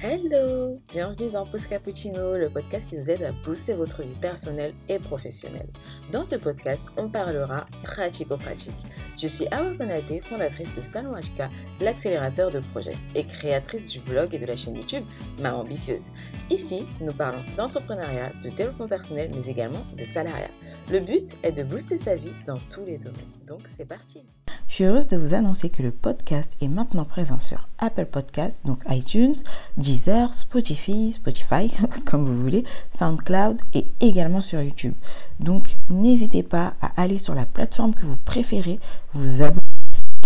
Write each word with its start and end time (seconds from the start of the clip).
Hello 0.00 0.80
Bienvenue 0.92 1.28
dans 1.28 1.44
Post 1.44 1.68
Cappuccino, 1.68 2.36
le 2.36 2.48
podcast 2.48 2.88
qui 2.88 2.94
vous 2.94 3.10
aide 3.10 3.24
à 3.24 3.32
booster 3.44 3.74
votre 3.74 4.02
vie 4.02 4.14
personnelle 4.20 4.72
et 4.88 5.00
professionnelle. 5.00 5.66
Dans 6.12 6.24
ce 6.24 6.36
podcast, 6.36 6.86
on 6.96 7.08
parlera 7.08 7.66
pratico-pratique. 7.82 8.78
Je 9.20 9.26
suis 9.26 9.48
Awa 9.50 9.74
Konate, 9.76 10.22
fondatrice 10.22 10.72
de 10.76 10.82
Salon 10.82 11.16
HK, 11.16 11.50
l'accélérateur 11.80 12.52
de 12.52 12.60
projets, 12.60 12.94
et 13.16 13.24
créatrice 13.24 13.88
du 13.90 13.98
blog 13.98 14.32
et 14.32 14.38
de 14.38 14.46
la 14.46 14.54
chaîne 14.54 14.76
YouTube 14.76 15.04
Ma 15.40 15.52
Ambitieuse. 15.52 16.10
Ici, 16.48 16.86
nous 17.00 17.12
parlons 17.12 17.42
d'entrepreneuriat, 17.56 18.30
de 18.44 18.50
développement 18.50 18.86
personnel, 18.86 19.32
mais 19.34 19.46
également 19.48 19.84
de 19.98 20.04
salariat. 20.04 20.52
Le 20.90 21.00
but 21.00 21.36
est 21.42 21.52
de 21.52 21.64
booster 21.64 21.98
sa 21.98 22.16
vie 22.16 22.32
dans 22.46 22.56
tous 22.70 22.82
les 22.86 22.96
domaines. 22.96 23.14
Donc 23.46 23.60
c'est 23.76 23.84
parti 23.84 24.22
je 24.68 24.74
suis 24.74 24.84
heureuse 24.84 25.08
de 25.08 25.16
vous 25.16 25.34
annoncer 25.34 25.70
que 25.70 25.82
le 25.82 25.90
podcast 25.90 26.52
est 26.60 26.68
maintenant 26.68 27.04
présent 27.04 27.40
sur 27.40 27.68
Apple 27.78 28.04
Podcasts, 28.04 28.66
donc 28.66 28.82
iTunes, 28.88 29.34
Deezer, 29.78 30.34
Spotify, 30.34 31.10
Spotify, 31.10 31.72
comme 32.04 32.26
vous 32.26 32.40
voulez, 32.40 32.64
SoundCloud 32.92 33.60
et 33.74 33.86
également 34.00 34.42
sur 34.42 34.60
YouTube. 34.60 34.94
Donc 35.40 35.74
n'hésitez 35.88 36.42
pas 36.42 36.74
à 36.80 37.00
aller 37.00 37.18
sur 37.18 37.34
la 37.34 37.46
plateforme 37.46 37.94
que 37.94 38.04
vous 38.04 38.18
préférez, 38.18 38.78
vous 39.14 39.42
abonner 39.42 39.62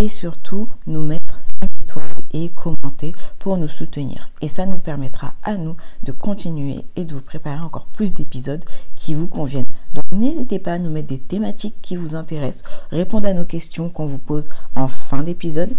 et 0.00 0.08
surtout 0.08 0.68
nous 0.86 1.04
mettre 1.04 1.38
5 1.62 1.70
étoiles 1.82 2.24
et 2.32 2.48
commenter 2.50 3.14
pour 3.38 3.56
nous 3.58 3.68
soutenir. 3.68 4.30
Et 4.40 4.48
ça 4.48 4.66
nous 4.66 4.78
permettra 4.78 5.34
à 5.44 5.56
nous 5.56 5.76
de 6.02 6.12
continuer 6.12 6.84
et 6.96 7.04
de 7.04 7.14
vous 7.14 7.20
préparer 7.20 7.60
encore 7.60 7.86
plus 7.86 8.12
d'épisodes 8.12 8.64
qui 8.96 9.14
vous 9.14 9.28
conviennent. 9.28 9.66
Donc 9.94 10.04
n'hésitez 10.10 10.58
pas 10.58 10.74
à 10.74 10.78
nous 10.78 10.90
mettre 10.90 11.08
des 11.08 11.18
thématiques 11.18 11.76
qui 11.82 11.96
vous 11.96 12.14
intéressent, 12.14 12.64
répondre 12.90 13.28
à 13.28 13.34
nos 13.34 13.44
questions 13.44 13.88
qu'on 13.88 14.06
vous 14.06 14.18
pose 14.18 14.48
en 14.74 14.88
fin 14.88 15.22
d'épisode. 15.22 15.72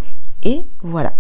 Et 0.44 0.62
voilà. 0.82 1.14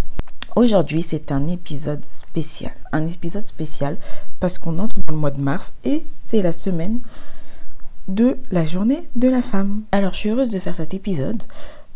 Aujourd'hui, 0.55 1.01
c'est 1.01 1.31
un 1.31 1.47
épisode 1.47 2.05
spécial. 2.05 2.73
Un 2.91 3.07
épisode 3.07 3.47
spécial 3.47 3.97
parce 4.39 4.59
qu'on 4.59 4.77
entre 4.77 4.97
dans 4.97 5.13
le 5.13 5.19
mois 5.19 5.31
de 5.31 5.41
mars 5.41 5.73
et 5.83 6.05
c'est 6.13 6.43
la 6.43 6.51
semaine 6.51 6.99
de 8.07 8.37
la 8.51 8.65
journée 8.65 9.09
de 9.15 9.29
la 9.29 9.41
femme. 9.41 9.83
Alors, 9.91 10.13
je 10.13 10.17
suis 10.17 10.29
heureuse 10.29 10.49
de 10.49 10.59
faire 10.59 10.75
cet 10.75 10.93
épisode 10.93 11.41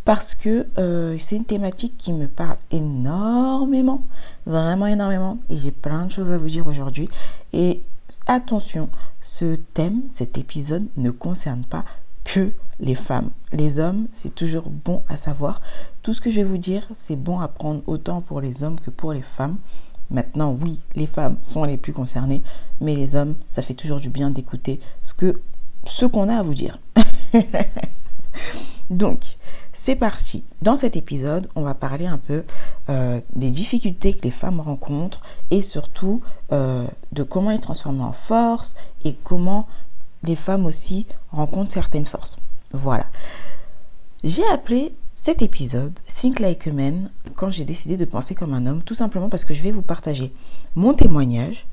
parce 0.05 0.35
que 0.35 0.65
euh, 0.77 1.17
c'est 1.19 1.35
une 1.35 1.43
thématique 1.43 1.97
qui 1.97 2.13
me 2.13 2.27
parle 2.27 2.55
énormément, 2.71 4.01
vraiment 4.45 4.87
énormément, 4.87 5.37
et 5.49 5.57
j'ai 5.57 5.71
plein 5.71 6.05
de 6.05 6.11
choses 6.11 6.31
à 6.31 6.37
vous 6.37 6.47
dire 6.47 6.65
aujourd'hui. 6.65 7.09
Et 7.51 7.83
attention, 8.25 8.87
ce 9.27 9.55
thème, 9.55 10.03
cet 10.09 10.37
épisode 10.37 10.87
ne 10.95 11.11
concerne 11.11 11.65
pas 11.65 11.83
que 12.23 12.53
les 12.79 12.95
femmes. 12.95 13.29
Les 13.51 13.77
hommes, 13.77 14.07
c'est 14.13 14.33
toujours 14.33 14.69
bon 14.69 15.03
à 15.09 15.17
savoir. 15.17 15.61
Tout 16.01 16.13
ce 16.13 16.21
que 16.21 16.31
je 16.31 16.37
vais 16.37 16.45
vous 16.45 16.57
dire, 16.57 16.87
c'est 16.95 17.17
bon 17.17 17.41
à 17.41 17.49
prendre 17.49 17.81
autant 17.87 18.21
pour 18.21 18.39
les 18.39 18.63
hommes 18.63 18.79
que 18.79 18.89
pour 18.89 19.11
les 19.11 19.21
femmes. 19.21 19.57
Maintenant, 20.11 20.57
oui, 20.63 20.79
les 20.95 21.07
femmes 21.07 21.35
sont 21.43 21.65
les 21.65 21.75
plus 21.75 21.91
concernées, 21.91 22.41
mais 22.79 22.95
les 22.95 23.15
hommes, 23.15 23.35
ça 23.49 23.61
fait 23.61 23.73
toujours 23.73 23.99
du 23.99 24.09
bien 24.09 24.31
d'écouter 24.31 24.79
ce 25.01 26.05
qu'on 26.05 26.29
a 26.29 26.37
à 26.37 26.41
vous 26.41 26.55
dire. 26.55 26.79
Donc, 28.89 29.35
c'est 29.73 29.97
parti. 29.97 30.45
Dans 30.61 30.77
cet 30.77 30.95
épisode, 30.95 31.49
on 31.55 31.63
va 31.63 31.75
parler 31.75 32.07
un 32.07 32.17
peu 32.17 32.45
euh, 32.89 33.19
des 33.35 33.51
difficultés 33.51 34.13
que 34.13 34.21
les 34.23 34.31
femmes 34.31 34.59
rencontrent 34.61 35.19
et 35.51 35.61
surtout 35.61 36.21
euh, 36.51 36.87
de 37.11 37.23
comment 37.23 37.49
les 37.49 37.59
transformer 37.59 38.03
en 38.03 38.13
force 38.13 38.75
et 39.03 39.13
comment 39.13 39.67
les 40.23 40.35
femmes 40.35 40.65
aussi 40.65 41.05
rencontrent 41.31 41.71
certaines 41.71 42.05
forces. 42.05 42.37
Voilà. 42.71 43.05
J'ai 44.23 44.47
appelé 44.51 44.95
cet 45.15 45.41
épisode 45.41 45.99
Think 46.07 46.39
Like 46.39 46.67
a 46.67 46.71
Man 46.71 47.11
quand 47.35 47.49
j'ai 47.49 47.65
décidé 47.65 47.97
de 47.97 48.05
penser 48.05 48.35
comme 48.35 48.53
un 48.53 48.65
homme, 48.67 48.83
tout 48.83 48.95
simplement 48.95 49.29
parce 49.29 49.45
que 49.45 49.53
je 49.53 49.63
vais 49.63 49.71
vous 49.71 49.81
partager 49.81 50.31
mon 50.75 50.93
témoignage 50.93 51.67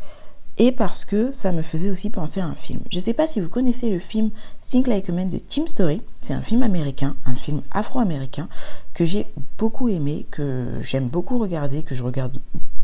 et 0.59 0.73
parce 0.73 1.05
que 1.05 1.33
ça 1.33 1.53
me 1.53 1.63
faisait 1.63 1.91
aussi 1.91 2.11
penser 2.11 2.41
à 2.41 2.47
un 2.47 2.55
film. 2.55 2.81
Je 2.91 2.99
ne 2.99 3.03
sais 3.03 3.13
pas 3.13 3.27
si 3.27 3.41
vous 3.41 3.49
connaissez 3.49 3.91
le 3.91 3.99
film 3.99 4.31
Think 4.63 4.87
Like 4.87 5.09
a 5.09 5.13
Man 5.13 5.31
de 5.31 5.39
Tim 5.39 5.67
Story. 5.67 6.01
C'est 6.21 6.35
un 6.35 6.43
film 6.43 6.63
américain, 6.63 7.17
un 7.25 7.35
film 7.35 7.63
afro-américain 7.71 8.49
que 8.95 9.05
j'ai 9.05 9.27
beaucoup 9.59 9.89
aimé, 9.89 10.27
que 10.31 10.79
j'aime 10.81 11.09
beaucoup 11.09 11.39
regarder, 11.39 11.83
que 11.83 11.95
je 11.95 12.03
regarde, 12.03 12.39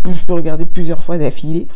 je 0.04 0.24
peux 0.24 0.34
regarder 0.34 0.66
plusieurs 0.66 1.02
fois 1.02 1.18
d'affilée 1.18 1.68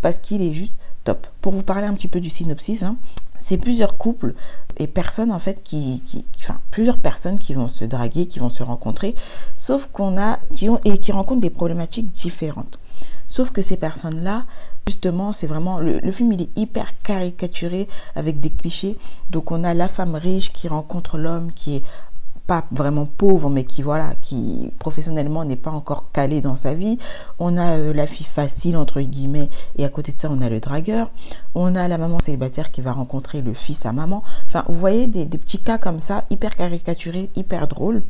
parce 0.00 0.18
qu'il 0.18 0.42
est 0.42 0.52
juste 0.52 0.74
top. 1.04 1.26
Pour 1.40 1.52
vous 1.52 1.62
parler 1.62 1.86
un 1.86 1.94
petit 1.94 2.08
peu 2.08 2.20
du 2.20 2.28
synopsis, 2.28 2.82
hein, 2.82 2.96
c'est 3.38 3.56
plusieurs 3.56 3.96
couples 3.96 4.34
et 4.78 4.88
personnes 4.88 5.30
en 5.30 5.38
fait 5.38 5.62
qui, 5.62 6.02
enfin 6.40 6.60
plusieurs 6.70 6.98
personnes 6.98 7.38
qui 7.38 7.54
vont 7.54 7.68
se 7.68 7.84
draguer, 7.84 8.26
qui 8.26 8.40
vont 8.40 8.50
se 8.50 8.64
rencontrer, 8.64 9.14
sauf 9.56 9.88
qu'on 9.92 10.18
a 10.18 10.38
qui 10.52 10.68
ont 10.68 10.80
et 10.84 10.98
qui 10.98 11.12
rencontrent 11.12 11.40
des 11.40 11.50
problématiques 11.50 12.10
différentes. 12.10 12.80
Sauf 13.28 13.50
que 13.50 13.62
ces 13.62 13.76
personnes-là 13.76 14.44
Justement, 14.88 15.34
c'est 15.34 15.46
vraiment 15.46 15.80
le, 15.80 16.10
film 16.10 16.32
il 16.32 16.40
est 16.40 16.58
hyper 16.58 16.94
caricaturé 17.02 17.88
avec 18.14 18.40
des 18.40 18.48
clichés. 18.48 18.96
Donc 19.28 19.50
on 19.50 19.62
a 19.62 19.74
la 19.74 19.86
femme 19.86 20.14
riche 20.14 20.50
qui 20.50 20.66
rencontre 20.66 21.18
l'homme 21.18 21.52
qui 21.52 21.76
est 21.76 21.82
pas 22.48 22.64
vraiment 22.70 23.04
pauvre, 23.04 23.50
mais 23.50 23.62
qui 23.62 23.82
voilà, 23.82 24.14
qui 24.22 24.72
professionnellement 24.78 25.44
n'est 25.44 25.54
pas 25.54 25.70
encore 25.70 26.10
calé 26.12 26.40
dans 26.40 26.56
sa 26.56 26.72
vie. 26.72 26.98
On 27.38 27.58
a 27.58 27.76
euh, 27.76 27.92
la 27.92 28.06
fille 28.06 28.26
facile 28.26 28.78
entre 28.78 29.02
guillemets, 29.02 29.50
et 29.76 29.84
à 29.84 29.90
côté 29.90 30.12
de 30.12 30.16
ça, 30.16 30.30
on 30.32 30.40
a 30.40 30.48
le 30.48 30.58
dragueur. 30.58 31.10
On 31.54 31.76
a 31.76 31.86
la 31.86 31.98
maman 31.98 32.18
célibataire 32.18 32.70
qui 32.70 32.80
va 32.80 32.92
rencontrer 32.92 33.42
le 33.42 33.52
fils 33.52 33.84
à 33.84 33.92
maman. 33.92 34.24
Enfin, 34.46 34.64
vous 34.66 34.74
voyez 34.74 35.06
des, 35.06 35.26
petits 35.26 35.62
cas 35.62 35.76
comme 35.76 36.00
ça, 36.00 36.24
hyper 36.30 36.56
caricaturés, 36.56 37.30
hyper 37.36 37.68
drôles 37.68 38.02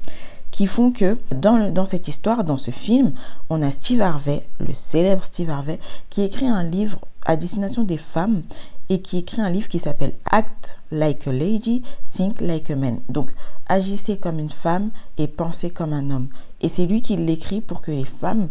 qui 0.53 0.67
font 0.67 0.93
que 0.93 1.19
dans, 1.35 1.71
dans 1.71 1.85
cette 1.85 2.09
histoire, 2.09 2.43
dans 2.43 2.57
ce 2.57 2.71
film, 2.71 3.13
on 3.51 3.61
a 3.61 3.71
Steve 3.71 4.01
Harvey, 4.01 4.49
le 4.61 4.73
célèbre 4.73 5.23
Steve 5.23 5.51
Harvey, 5.51 5.79
qui 6.09 6.23
écrit 6.23 6.47
un 6.47 6.63
livre 6.63 7.01
à 7.27 7.37
destination 7.37 7.83
des 7.83 7.99
femmes 7.99 8.43
et 8.89 9.03
qui 9.03 9.19
écrit 9.19 9.41
un 9.41 9.51
livre 9.51 9.69
qui 9.69 9.79
s'appelle 9.79 10.15
Act 10.31 10.79
Like 10.91 11.27
a 11.27 11.33
Lady, 11.33 11.83
Think 12.05 12.41
Like 12.41 12.71
a 12.71 12.77
Man. 12.77 13.01
Donc, 13.09 13.33
agissez 13.67 14.17
comme 14.17 14.39
une 14.39 14.51
femme 14.51 14.91
et 15.19 15.29
pensez 15.29 15.71
comme 15.71 15.93
un 15.93 16.11
homme. 16.11 16.29
Et 16.61 16.69
c'est 16.69 16.87
lui 16.87 17.03
qui 17.03 17.17
l'écrit 17.17 17.61
pour 17.61 17.83
que 17.83 17.91
les 17.91 18.05
femmes 18.05 18.49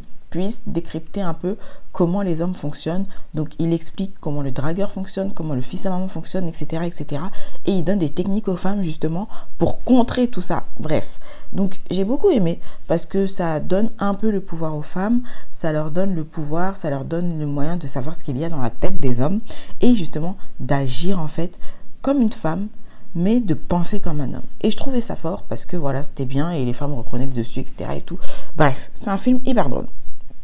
décrypter 0.66 1.22
un 1.22 1.34
peu 1.34 1.58
comment 1.92 2.22
les 2.22 2.42
hommes 2.42 2.56
fonctionnent. 2.56 3.06
Donc 3.34 3.50
il 3.60 3.74
explique 3.74 4.14
comment 4.20 4.42
le 4.42 4.52
dragueur 4.52 4.92
fonctionne, 4.92 5.34
comment 5.34 5.56
le 5.56 5.62
fils 5.62 5.86
à 5.86 5.90
maman 5.90 6.08
fonctionne, 6.08 6.48
etc. 6.48 6.84
etc. 6.86 7.22
Et 7.66 7.72
il 7.72 7.84
donne 7.84 8.00
des 8.00 8.10
techniques 8.10 8.48
aux 8.48 8.56
femmes 8.56 8.84
justement 8.84 9.28
pour 9.58 9.84
contrer 9.84 10.28
tout 10.28 10.42
ça. 10.42 10.66
Bref, 10.80 11.20
donc 11.54 11.80
j'ai 11.90 12.04
beaucoup 12.04 12.30
aimé 12.30 12.60
parce 12.88 13.06
que 13.06 13.26
ça 13.28 13.60
donne 13.60 13.90
un 14.00 14.14
peu 14.14 14.30
le 14.30 14.42
pouvoir 14.42 14.76
aux 14.76 14.82
femmes, 14.82 15.22
ça 15.52 15.72
leur 15.72 15.92
donne 15.92 16.14
le 16.14 16.24
pouvoir, 16.24 16.78
ça 16.78 16.90
leur 16.90 17.06
donne 17.06 17.40
le 17.40 17.48
moyen 17.48 17.78
de 17.78 17.88
savoir 17.88 18.16
ce 18.16 18.24
qu'il 18.24 18.38
y 18.38 18.46
a 18.46 18.50
dans 18.50 18.62
la 18.62 18.70
tête 18.70 19.00
des 19.00 19.22
hommes 19.22 19.40
et 19.82 19.94
justement 19.94 20.38
d'agir 20.60 21.20
en 21.20 21.28
fait 21.28 21.60
comme 22.02 22.22
une 22.22 22.32
femme 22.32 22.68
mais 23.16 23.42
de 23.42 23.56
penser 23.56 24.00
comme 24.00 24.22
un 24.22 24.34
homme. 24.36 24.46
Et 24.62 24.70
je 24.70 24.78
trouvais 24.78 25.02
ça 25.02 25.16
fort 25.16 25.44
parce 25.44 25.66
que 25.66 25.76
voilà, 25.76 26.04
c'était 26.04 26.26
bien 26.26 26.52
et 26.52 26.64
les 26.64 26.74
femmes 26.74 26.94
reprenaient 26.94 27.26
dessus, 27.26 27.60
etc. 27.60 27.90
et 27.96 28.02
tout. 28.02 28.20
Bref, 28.56 28.92
c'est 28.94 29.10
un 29.10 29.18
film 29.18 29.40
hyper 29.44 29.70
drôle. 29.70 29.88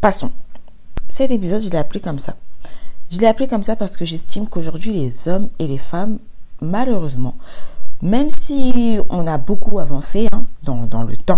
Passons. 0.04 0.32
Cet 1.08 1.32
épisode, 1.32 1.62
je 1.62 1.70
l'ai 1.70 1.78
appelé 1.78 2.02
comme 2.02 2.20
ça. 2.20 2.36
Je 3.10 3.22
l'ai 3.22 3.26
appelé 3.26 3.48
comme 3.48 3.64
ça 3.64 3.78
parce 3.78 3.96
que 3.96 4.04
j'estime 4.04 4.50
qu'aujourd'hui, 4.50 4.92
les 4.92 5.30
hommes 5.30 5.48
et 5.60 5.68
les 5.68 5.78
femmes, 5.78 6.20
malheureusement, 6.60 7.36
même 8.02 8.30
si 8.30 8.98
on 9.10 9.26
a 9.26 9.38
beaucoup 9.38 9.80
avancé 9.80 10.28
hein, 10.34 10.44
dans, 10.64 11.04
le 11.04 11.16
temps, 11.16 11.38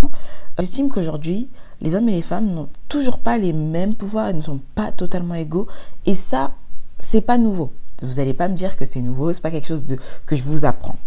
j'estime 0.58 0.90
qu'aujourd'hui, 0.90 1.48
les 1.80 1.94
hommes 1.94 2.09
et 2.09 2.14
les 2.14 2.24
femmes 2.24 2.48
n'ont 2.56 2.70
toujours 2.90 3.20
pas 3.20 3.38
les 3.38 3.53
mêmes 3.53 3.94
pouvoirs, 3.94 4.31
ils 4.31 4.38
ne 4.38 4.42
sont 4.42 4.62
pas 4.74 4.92
totalement 4.92 5.36
égaux. 5.36 5.68
Et 6.08 6.16
ça, 6.16 6.53
c'est 6.97 7.22
pas 7.22 7.38
nouveau. 7.38 7.72
Vous 8.02 8.16
n'allez 8.16 8.34
pas 8.34 8.47
me 8.47 8.56
dire 8.56 8.78
que 8.78 8.88
c'est 8.88 9.02
nouveau, 9.02 9.32
c'est 9.32 9.44
pas 9.44 9.52
quelque 9.52 9.68
chose 9.68 9.84
que 10.26 10.36
je 10.36 10.42
vous 10.42 10.66
apprends. 10.66 10.97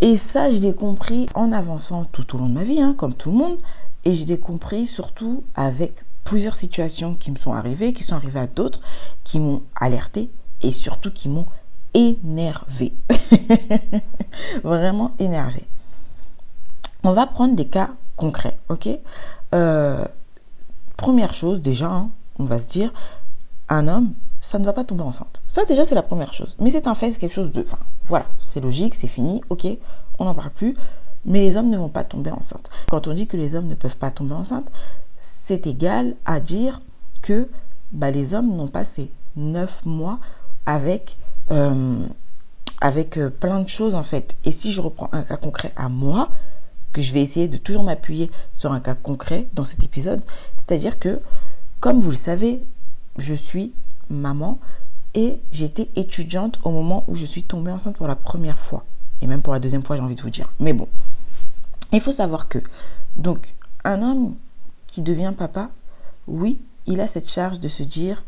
Et 0.00 0.16
ça, 0.16 0.52
je 0.52 0.58
l'ai 0.58 0.72
compris 0.72 1.26
en 1.34 1.50
avançant 1.50 2.04
tout 2.04 2.36
au 2.36 2.38
long 2.38 2.48
de 2.48 2.54
ma 2.54 2.62
vie, 2.62 2.80
hein, 2.80 2.94
comme 2.96 3.14
tout 3.14 3.32
le 3.32 3.38
monde. 3.38 3.58
Et 4.04 4.14
je 4.14 4.24
l'ai 4.24 4.38
compris 4.38 4.86
surtout 4.86 5.42
avec 5.56 6.04
plusieurs 6.28 6.56
situations 6.56 7.14
qui 7.14 7.30
me 7.30 7.36
sont 7.36 7.54
arrivées, 7.54 7.94
qui 7.94 8.02
sont 8.02 8.14
arrivées 8.14 8.40
à 8.40 8.46
d'autres, 8.46 8.82
qui 9.24 9.40
m'ont 9.40 9.62
alerté 9.74 10.30
et 10.60 10.70
surtout 10.70 11.10
qui 11.10 11.30
m'ont 11.30 11.46
énervé. 11.94 12.92
Vraiment 14.62 15.14
énervé. 15.18 15.66
On 17.02 17.12
va 17.12 17.26
prendre 17.26 17.54
des 17.54 17.66
cas 17.66 17.92
concrets, 18.16 18.58
ok? 18.68 18.90
Euh, 19.54 20.04
Première 20.98 21.32
chose, 21.32 21.62
déjà, 21.62 21.86
hein, 21.86 22.10
on 22.38 22.44
va 22.44 22.60
se 22.60 22.66
dire, 22.66 22.92
un 23.70 23.88
homme, 23.88 24.12
ça 24.42 24.58
ne 24.58 24.66
va 24.66 24.74
pas 24.74 24.84
tomber 24.84 25.04
enceinte. 25.04 25.40
Ça, 25.48 25.64
déjà, 25.64 25.86
c'est 25.86 25.94
la 25.94 26.02
première 26.02 26.34
chose. 26.34 26.56
Mais 26.60 26.68
c'est 26.68 26.88
un 26.88 26.94
fait, 26.94 27.10
c'est 27.10 27.20
quelque 27.20 27.32
chose 27.32 27.52
de... 27.52 27.64
Voilà, 28.06 28.26
c'est 28.38 28.60
logique, 28.60 28.94
c'est 28.94 29.06
fini, 29.06 29.40
ok, 29.48 29.66
on 30.18 30.26
n'en 30.26 30.34
parle 30.34 30.50
plus. 30.50 30.76
Mais 31.24 31.40
les 31.40 31.56
hommes 31.56 31.70
ne 31.70 31.78
vont 31.78 31.88
pas 31.88 32.04
tomber 32.04 32.32
enceintes. 32.32 32.68
Quand 32.88 33.06
on 33.06 33.14
dit 33.14 33.26
que 33.26 33.38
les 33.38 33.54
hommes 33.54 33.68
ne 33.68 33.74
peuvent 33.74 33.96
pas 33.96 34.10
tomber 34.10 34.34
enceintes, 34.34 34.70
c'est 35.20 35.66
égal 35.66 36.16
à 36.24 36.40
dire 36.40 36.80
que 37.22 37.48
bah, 37.92 38.10
les 38.10 38.34
hommes 38.34 38.54
n'ont 38.56 38.68
pas 38.68 38.84
ces 38.84 39.10
neuf 39.36 39.84
mois 39.84 40.18
avec, 40.66 41.16
euh, 41.50 42.06
avec 42.80 43.18
euh, 43.18 43.30
plein 43.30 43.60
de 43.60 43.68
choses 43.68 43.94
en 43.94 44.02
fait. 44.02 44.36
Et 44.44 44.52
si 44.52 44.72
je 44.72 44.80
reprends 44.80 45.08
un 45.12 45.22
cas 45.22 45.36
concret 45.36 45.72
à 45.76 45.88
moi, 45.88 46.30
que 46.92 47.02
je 47.02 47.12
vais 47.12 47.22
essayer 47.22 47.48
de 47.48 47.56
toujours 47.56 47.84
m'appuyer 47.84 48.30
sur 48.52 48.72
un 48.72 48.80
cas 48.80 48.94
concret 48.94 49.48
dans 49.52 49.64
cet 49.64 49.82
épisode, 49.82 50.22
c'est-à-dire 50.56 50.98
que, 50.98 51.20
comme 51.80 52.00
vous 52.00 52.10
le 52.10 52.16
savez, 52.16 52.64
je 53.18 53.34
suis 53.34 53.72
maman 54.10 54.58
et 55.14 55.38
j'étais 55.52 55.88
étudiante 55.96 56.58
au 56.62 56.70
moment 56.70 57.04
où 57.08 57.14
je 57.14 57.26
suis 57.26 57.42
tombée 57.42 57.70
enceinte 57.70 57.96
pour 57.96 58.08
la 58.08 58.16
première 58.16 58.58
fois. 58.58 58.84
Et 59.20 59.26
même 59.26 59.42
pour 59.42 59.52
la 59.52 59.60
deuxième 59.60 59.84
fois, 59.84 59.96
j'ai 59.96 60.02
envie 60.02 60.14
de 60.14 60.22
vous 60.22 60.30
dire. 60.30 60.52
Mais 60.60 60.72
bon, 60.72 60.88
il 61.92 62.00
faut 62.00 62.12
savoir 62.12 62.48
que, 62.48 62.58
donc, 63.16 63.54
un 63.84 64.02
homme 64.02 64.34
qui 64.88 65.02
devient 65.02 65.32
papa, 65.36 65.70
oui, 66.26 66.60
il 66.86 67.00
a 67.00 67.06
cette 67.06 67.30
charge 67.30 67.60
de 67.60 67.68
se 67.68 67.84
dire, 67.84 68.24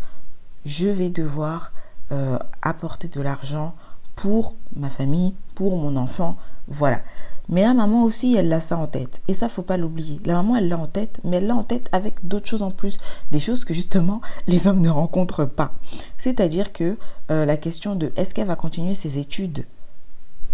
je 0.65 0.87
vais 0.87 1.11
devoir 1.11 1.73
euh, 2.13 2.39
apporter 2.63 3.09
de 3.09 3.21
l'argent 3.21 3.75
pour 4.15 4.55
ma 4.77 4.91
famille, 4.91 5.35
pour 5.55 5.77
mon 5.77 5.97
enfant, 5.97 6.37
voilà. 6.69 7.01
Mais 7.49 7.63
la 7.63 7.75
maman 7.75 8.05
aussi, 8.05 8.37
elle 8.37 8.53
a 8.53 8.61
ça 8.61 8.77
en 8.77 8.87
tête. 8.87 9.23
Et 9.27 9.35
ça, 9.35 9.49
faut 9.49 9.63
pas 9.63 9.77
l'oublier. 9.77 10.21
La 10.25 10.35
maman, 10.35 10.57
elle 10.57 10.69
l'a 10.69 10.79
en 10.79 10.87
tête, 10.87 11.21
mais 11.25 11.39
elle 11.39 11.49
l'a 11.49 11.57
en 11.57 11.65
tête 11.65 11.89
avec 11.91 12.27
d'autres 12.27 12.47
choses 12.47 12.63
en 12.63 12.71
plus. 12.71 12.99
Des 13.33 13.41
choses 13.41 13.65
que 13.65 13.75
justement, 13.75 14.21
les 14.47 14.69
hommes 14.69 14.81
ne 14.81 14.89
rencontrent 14.89 15.47
pas. 15.47 15.73
C'est-à-dire 16.17 16.73
que 16.73 16.97
euh, 17.31 17.45
la 17.45 17.57
question 17.57 17.97
de 17.97 18.13
est-ce 18.15 18.35
qu'elle 18.35 18.47
va 18.47 18.57
continuer 18.57 18.95
ses 18.95 19.19
études? 19.19 19.67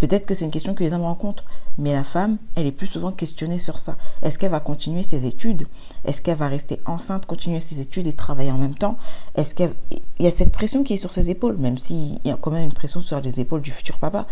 Peut-être 0.01 0.27
que 0.27 0.35
c'est 0.35 0.45
une 0.45 0.51
question 0.51 0.75
que 0.75 0.85
les 0.85 0.93
hommes 0.93 1.03
rencontrent, 1.03 1.45
mais 1.79 1.93
la 1.93 2.05
femme, 2.05 2.37
elle 2.55 2.67
est 2.67 2.73
plus 2.73 2.87
souvent 2.87 3.13
questionnée 3.13 3.59
sur 3.59 3.81
ça. 3.81 3.97
Est-ce 4.23 4.39
qu'elle 4.39 4.51
va 4.51 4.61
continuer 4.61 5.03
ses 5.03 5.27
études? 5.27 5.67
Est-ce 6.05 6.21
qu'elle 6.21 6.37
va 6.37 6.49
rester 6.49 6.81
enceinte, 6.85 7.27
continuer 7.27 7.61
ses 7.61 7.81
études 7.81 8.07
et 8.07 8.13
travailler 8.13 8.51
en 8.51 8.59
même 8.59 8.75
temps? 8.75 8.99
Est-ce 9.35 9.55
qu'il 9.55 9.71
y 10.21 10.27
a 10.27 10.31
cette 10.31 10.53
pression 10.53 10.85
qui 10.85 10.95
est 10.95 10.99
sur 10.99 11.13
ses 11.13 11.31
épaules, 11.31 11.57
même 11.57 11.79
s'il 11.79 12.19
y 12.25 12.31
a 12.31 12.37
quand 12.37 12.51
même 12.51 12.65
une 12.65 12.73
pression 12.73 13.01
sur 13.01 13.21
les 13.21 13.41
épaules 13.41 13.63
du 13.63 13.71
futur 13.71 13.99
papa 13.99 14.27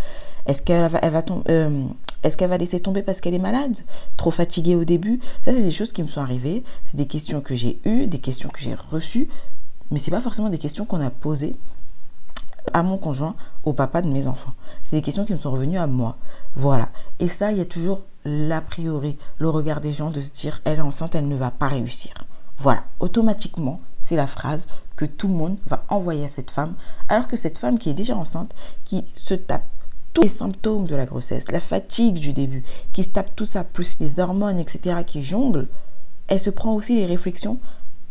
Est-ce 0.46 0.62
qu'elle 0.62 0.88
va, 0.90 1.00
euh, 1.48 1.84
est-ce 2.22 2.36
qu'elle 2.36 2.50
va 2.50 2.58
laisser 2.58 2.80
tomber 2.80 3.02
parce 3.02 3.20
qu'elle 3.20 3.34
est 3.34 3.38
malade 3.38 3.78
Trop 4.16 4.30
fatiguée 4.30 4.76
au 4.76 4.84
début? 4.84 5.20
Ça, 5.44 5.52
c'est 5.52 5.62
des 5.62 5.72
choses 5.72 5.92
qui 5.92 6.02
me 6.02 6.08
sont 6.08 6.20
arrivées. 6.20 6.64
C'est 6.84 6.96
des 6.96 7.06
questions 7.06 7.40
que 7.40 7.54
j'ai 7.54 7.78
eues, 7.84 8.06
des 8.06 8.18
questions 8.18 8.48
que 8.48 8.60
j'ai 8.60 8.74
reçues. 8.74 9.28
Mais 9.90 9.98
ce 9.98 10.10
n'est 10.10 10.16
pas 10.16 10.22
forcément 10.22 10.48
des 10.48 10.58
questions 10.58 10.86
qu'on 10.86 11.00
a 11.00 11.10
posées 11.10 11.56
à 12.72 12.82
mon 12.82 12.98
conjoint, 12.98 13.36
au 13.62 13.72
papa 13.72 14.02
de 14.02 14.08
mes 14.08 14.26
enfants. 14.26 14.54
C'est 14.82 14.96
des 14.96 15.02
questions 15.02 15.24
qui 15.24 15.32
me 15.32 15.38
sont 15.38 15.50
revenues 15.50 15.78
à 15.78 15.86
moi. 15.86 16.16
Voilà. 16.54 16.88
Et 17.18 17.28
ça, 17.28 17.52
il 17.52 17.58
y 17.58 17.60
a 17.60 17.66
toujours 17.66 18.04
l'a 18.24 18.60
priori, 18.60 19.18
le 19.38 19.50
regard 19.50 19.80
des 19.80 19.92
gens 19.92 20.10
de 20.10 20.20
se 20.20 20.30
dire 20.30 20.60
elle 20.64 20.78
est 20.78 20.82
enceinte, 20.82 21.14
elle 21.14 21.28
ne 21.28 21.36
va 21.36 21.50
pas 21.50 21.68
réussir. 21.68 22.12
Voilà. 22.58 22.84
Automatiquement, 23.00 23.80
c'est 24.00 24.16
la 24.16 24.26
phrase 24.26 24.68
que 24.96 25.04
tout 25.04 25.28
le 25.28 25.34
monde 25.34 25.58
va 25.66 25.84
envoyer 25.88 26.24
à 26.24 26.28
cette 26.28 26.50
femme, 26.50 26.74
alors 27.08 27.28
que 27.28 27.36
cette 27.36 27.58
femme 27.58 27.78
qui 27.78 27.90
est 27.90 27.94
déjà 27.94 28.16
enceinte, 28.16 28.54
qui 28.84 29.04
se 29.16 29.34
tape 29.34 29.64
tous 30.12 30.22
les 30.22 30.28
symptômes 30.28 30.86
de 30.86 30.94
la 30.94 31.06
grossesse, 31.06 31.50
la 31.50 31.60
fatigue 31.60 32.14
du 32.14 32.32
début, 32.32 32.64
qui 32.92 33.02
se 33.02 33.08
tape 33.08 33.34
tout 33.34 33.46
ça, 33.46 33.64
plus 33.64 33.98
les 33.98 34.20
hormones, 34.20 34.58
etc., 34.58 35.00
qui 35.04 35.22
jonglent, 35.22 35.68
elle 36.28 36.40
se 36.40 36.50
prend 36.50 36.72
aussi 36.74 36.96
les 36.96 37.06
réflexions 37.06 37.58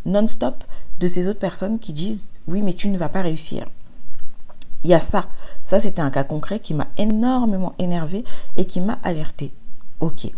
non-stop 0.06 0.64
de 1.00 1.08
ces 1.08 1.28
autres 1.28 1.40
personnes 1.40 1.80
qui 1.80 1.94
disent 1.94 2.32
oui, 2.48 2.62
mais 2.62 2.74
tu 2.74 2.90
ne 2.90 2.98
vas 2.98 3.10
pas 3.10 3.22
réussir. 3.22 3.66
Il 4.84 4.90
y 4.90 4.94
a 4.94 5.00
ça. 5.00 5.28
Ça, 5.64 5.80
c'était 5.80 6.02
un 6.02 6.12
cas 6.12 6.24
concret 6.24 6.60
qui 6.60 6.74
m'a 6.74 6.88
énormément 6.98 7.74
énervé 7.80 8.24
et 8.58 8.66
qui 8.66 8.82
m'a 8.82 9.00
alerté. 9.04 9.54
Ok. 10.00 10.32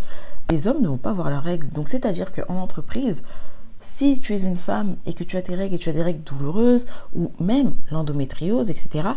Les 0.50 0.68
hommes 0.68 0.81
ne 0.81 0.88
vont 0.88 0.97
pas 0.97 1.13
voir 1.13 1.30
leurs 1.30 1.44
règles. 1.44 1.69
Donc, 1.69 1.89
c'est-à-dire 1.89 2.31
qu'en 2.31 2.56
entreprise, 2.56 3.24
si 3.81 4.19
tu 4.19 4.36
es 4.36 4.44
une 4.44 4.57
femme 4.57 4.95
et 5.06 5.13
que 5.13 5.24
tu 5.24 5.38
as 5.38 5.42
tes 5.42 5.56
règles 5.56 5.75
et 5.75 5.80
tu 5.80 5.89
as 5.89 5.94
des 5.94 6.03
règles 6.03 6.24
douloureuses 6.24 6.86
ou 7.15 7.31
même 7.39 7.74
l'endométriose, 7.89 8.69
etc., 8.69 9.09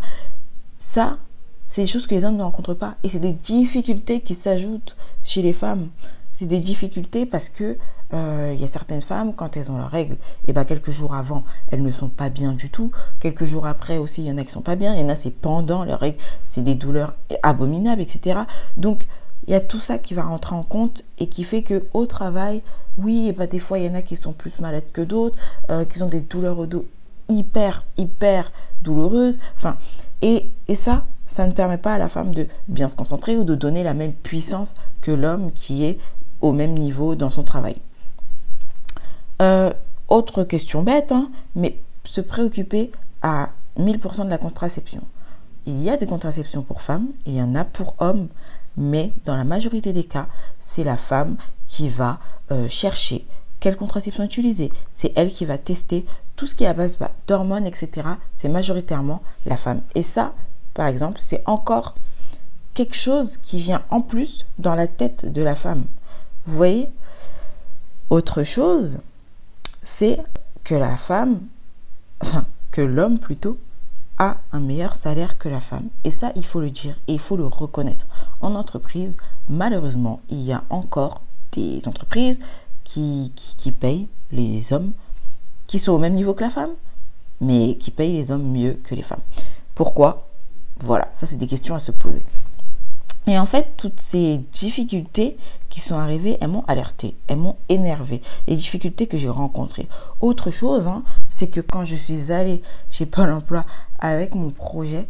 ça, 0.79 1.19
c'est 1.69 1.83
des 1.83 1.87
choses 1.87 2.07
que 2.07 2.15
les 2.15 2.25
hommes 2.25 2.37
ne 2.37 2.43
rencontrent 2.43 2.75
pas. 2.75 2.97
Et 3.03 3.09
c'est 3.09 3.19
des 3.19 3.35
difficultés 3.35 4.21
qui 4.21 4.35
s'ajoutent 4.35 4.97
chez 5.23 5.43
les 5.43 5.53
femmes. 5.53 5.89
C'est 6.39 6.47
des 6.47 6.61
difficultés 6.61 7.27
parce 7.27 7.49
que 7.49 7.77
euh, 8.15 8.53
il 8.55 8.61
y 8.61 8.65
a 8.65 8.69
certaines 8.69 9.03
femmes, 9.03 9.35
quand 9.35 9.57
elles 9.57 9.73
ont 9.73 9.77
leurs 9.77 9.91
règles, 9.91 10.15
et 10.15 10.49
eh 10.49 10.53
ben 10.53 10.65
quelques 10.65 10.93
jours 10.93 11.15
avant, 11.15 11.43
elles 11.67 11.83
ne 11.83 11.91
sont 11.91 12.09
pas 12.09 12.29
bien 12.29 12.53
du 12.53 12.71
tout. 12.71 12.93
Quelques 13.19 13.45
jours 13.45 13.67
après 13.67 13.99
aussi, 13.99 14.23
il 14.23 14.29
y 14.29 14.31
en 14.31 14.39
a 14.39 14.45
qui 14.45 14.53
sont 14.53 14.61
pas 14.61 14.77
bien. 14.77 14.95
Il 14.95 15.01
y 15.01 15.05
en 15.05 15.09
a, 15.09 15.17
c'est 15.17 15.33
pendant 15.33 15.85
leurs 15.85 15.99
règles, 15.99 16.19
c'est 16.45 16.63
des 16.63 16.77
douleurs 16.77 17.15
abominables, 17.43 18.01
etc. 18.01 18.41
Donc, 18.77 19.09
il 19.49 19.53
y 19.53 19.57
a 19.57 19.61
tout 19.61 19.81
ça 19.81 19.99
qui 19.99 20.15
va 20.15 20.23
rentrer 20.23 20.55
en 20.55 20.63
compte 20.63 21.05
et 21.19 21.29
qui 21.29 21.43
fait 21.43 21.63
que 21.63 21.87
au 21.93 22.07
travail, 22.07 22.63
oui, 22.99 23.25
et 23.25 23.29
eh 23.29 23.33
ben, 23.33 23.49
des 23.49 23.59
fois, 23.59 23.81
il 23.81 23.87
y 23.87 23.89
en 23.89 23.95
a 23.95 24.03
qui 24.03 24.15
sont 24.15 24.33
plus 24.33 24.61
malades 24.61 24.93
que 24.93 25.01
d'autres, 25.01 25.39
euh, 25.71 25.85
qui 25.85 26.01
ont 26.05 26.09
des 26.09 26.21
douleurs 26.21 26.61
au 26.61 26.67
dos 26.67 26.87
hyper, 27.29 27.85
hyper 27.97 28.53
douloureuses. 28.83 29.39
Enfin, 29.57 29.77
et, 30.23 30.51
et 30.69 30.77
ça, 30.77 31.05
ça 31.27 31.47
ne 31.47 31.53
permet 31.53 31.79
pas 31.79 31.95
à 31.95 31.99
la 31.99 32.09
femme 32.09 32.33
de 32.33 32.47
bien 32.69 32.89
se 32.89 32.97
concentrer 32.97 33.37
ou 33.37 33.45
de 33.45 33.55
donner 33.55 33.83
la 33.83 33.95
même 33.95 34.13
puissance 34.13 34.75
que 35.01 35.11
l'homme 35.11 35.53
qui 35.53 35.85
est 35.85 35.99
au 36.41 36.53
même 36.53 36.75
niveau 36.75 37.15
dans 37.15 37.31
son 37.31 37.45
travail. 37.45 37.77
Euh, 39.41 39.73
autre 40.09 40.45
question 40.45 40.83
bête, 40.83 41.13
hein, 41.13 41.31
mais 41.55 41.81
se 42.05 42.21
préoccuper 42.21 42.91
à 43.23 43.51
1000% 43.79 44.25
de 44.25 44.31
la 44.31 44.39
contraception. 44.39 45.03
Il 45.67 45.83
y 45.83 45.91
a 45.91 45.97
des 45.97 46.07
contraceptions 46.07 46.63
pour 46.63 46.81
femmes, 46.81 47.09
il 47.27 47.35
y 47.35 47.43
en 47.43 47.55
a 47.55 47.65
pour 47.65 47.95
hommes, 47.99 48.29
mais 48.77 49.13
dans 49.25 49.37
la 49.37 49.45
majorité 49.45 49.93
des 49.93 50.05
cas, 50.05 50.29
c'est 50.59 50.85
la 50.85 50.97
femme 50.97 51.37
qui 51.67 51.89
va 51.89 52.21
euh, 52.51 52.69
chercher 52.69 53.27
quelle 53.61 53.77
contraception 53.77 54.25
utiliser. 54.25 54.73
C'est 54.91 55.13
elle 55.17 55.31
qui 55.31 55.45
va 55.45 55.59
tester 55.59 56.07
tout 56.37 56.47
ce 56.47 56.55
qui 56.55 56.65
est 56.65 56.69
à 56.69 56.75
base 56.75 56.97
bah, 56.99 57.11
d'hormones, 57.27 57.67
etc. 57.67 58.09
C'est 58.33 58.49
majoritairement 58.49 59.21
la 59.47 59.57
femme. 59.57 59.83
Et 59.95 60.03
ça, 60.03 60.35
par 60.75 60.87
exemple, 60.87 61.19
c'est 61.21 61.43
encore 61.47 61.95
quelque 62.75 62.97
chose 62.97 63.39
qui 63.39 63.61
vient 63.61 63.83
en 63.91 64.01
plus 64.01 64.47
dans 64.59 64.77
la 64.77 64.87
tête 64.87 65.31
de 65.31 65.43
la 65.43 65.57
femme. 65.57 65.85
Vous 66.49 66.57
voyez 66.57 66.91
Autre 68.09 68.43
chose, 68.43 69.01
c'est 69.83 70.19
que 70.65 70.75
la 70.75 70.97
femme, 70.97 71.41
enfin, 72.21 72.47
que 72.71 72.81
l'homme 72.81 73.19
plutôt, 73.19 73.59
a 74.17 74.39
un 74.53 74.61
meilleur 74.61 74.95
salaire 74.95 75.37
que 75.37 75.51
la 75.51 75.61
femme. 75.61 75.91
Et 76.05 76.11
ça, 76.11 76.33
il 76.37 76.47
faut 76.47 76.63
le 76.63 76.71
dire 76.71 76.99
et 77.07 77.13
il 77.13 77.19
faut 77.19 77.37
le 77.37 77.47
reconnaître. 77.47 78.07
En 78.41 78.55
entreprise, 78.55 79.19
malheureusement, 79.51 80.23
il 80.31 80.41
y 80.41 80.55
a 80.55 80.65
encore 80.71 81.21
des 81.53 81.87
entreprises 81.87 82.41
qui, 82.83 83.31
qui, 83.37 83.55
qui 83.55 83.71
payent 83.71 84.09
les 84.33 84.73
hommes 84.73 84.93
qui 85.67 85.79
sont 85.79 85.93
au 85.93 85.99
même 85.99 86.15
niveau 86.15 86.33
que 86.33 86.45
la 86.45 86.51
femme, 86.51 86.73
mais 87.43 87.77
qui 87.77 87.91
payent 87.91 88.15
les 88.15 88.31
hommes 88.31 88.51
mieux 88.51 88.81
que 88.85 88.95
les 88.95 89.03
femmes. 89.03 89.21
Pourquoi? 89.75 90.27
Voilà, 90.81 91.11
ça 91.13 91.27
c'est 91.27 91.37
des 91.37 91.47
questions 91.47 91.75
à 91.75 91.79
se 91.79 91.93
poser. 91.93 92.25
Et 93.29 93.39
en 93.39 93.45
fait, 93.45 93.75
toutes 93.77 94.01
ces 94.01 94.39
difficultés 94.53 95.37
qui 95.69 95.81
sont 95.81 95.97
arrivées, 95.97 96.39
elles 96.41 96.49
m'ont 96.49 96.65
alerté, 96.67 97.17
elles 97.27 97.39
m'ont 97.39 97.57
énervé. 97.69 98.23
Les 98.47 98.57
difficultés 98.57 99.07
que 99.07 99.17
j'ai 99.17 99.29
rencontrées. 99.29 99.89
Autre 100.21 100.51
chose, 100.51 100.89
hein, 100.89 101.03
c'est 101.29 101.49
que 101.49 101.61
quand 101.61 101.85
je 101.85 101.95
suis 101.95 102.33
allée 102.33 102.63
chez 102.91 103.07
Pôle 103.07 103.31
emploi 103.31 103.65
avec 103.99 104.35
mon 104.35 104.51
projet, 104.51 105.07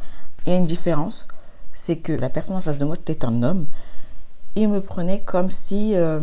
il 0.47 0.53
y 0.53 0.57
a 0.57 0.59
une 0.59 0.67
différence. 0.67 1.29
C'est 1.73 1.97
que 1.97 2.13
la 2.13 2.29
personne 2.29 2.57
en 2.57 2.61
face 2.61 2.79
de 2.79 2.85
moi, 2.85 2.97
c'était 2.97 3.25
un 3.25 3.43
homme. 3.43 3.67
Il 4.57 4.69
me 4.69 4.81
prenait 4.81 5.21
comme 5.21 5.51
si 5.51 5.95
euh, 5.95 6.21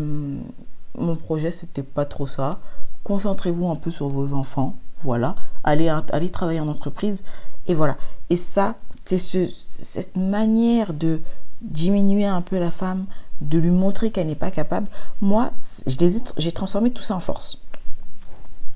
mon 0.97 1.15
projet, 1.15 1.51
c'était 1.51 1.83
pas 1.83 2.05
trop 2.05 2.27
ça. 2.27 2.59
Concentrez-vous 3.03 3.69
un 3.69 3.75
peu 3.75 3.91
sur 3.91 4.07
vos 4.07 4.33
enfants. 4.33 4.75
Voilà. 5.01 5.35
Allez, 5.63 5.89
allez 6.11 6.29
travailler 6.29 6.59
en 6.59 6.67
entreprise. 6.67 7.23
Et 7.67 7.73
voilà. 7.73 7.97
Et 8.29 8.35
ça, 8.35 8.75
c'est 9.05 9.19
cette 9.49 10.17
manière 10.17 10.93
de 10.93 11.21
diminuer 11.61 12.25
un 12.25 12.41
peu 12.41 12.59
la 12.59 12.71
femme, 12.71 13.05
de 13.49 13.57
lui 13.57 13.71
montrer 13.71 14.11
qu'elle 14.11 14.27
n'est 14.27 14.35
pas 14.35 14.51
capable. 14.51 14.87
Moi, 15.21 15.51
j'ai 15.87 16.51
transformé 16.51 16.91
tout 16.91 17.03
ça 17.03 17.15
en 17.15 17.19
force. 17.19 17.59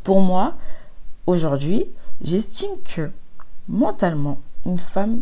Pour 0.03 0.21
moi, 0.21 0.55
aujourd'hui, 1.25 1.85
j'estime 2.21 2.81
que 2.83 3.11
mentalement, 3.67 4.39
une 4.65 4.79
femme 4.79 5.21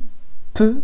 peut, 0.54 0.84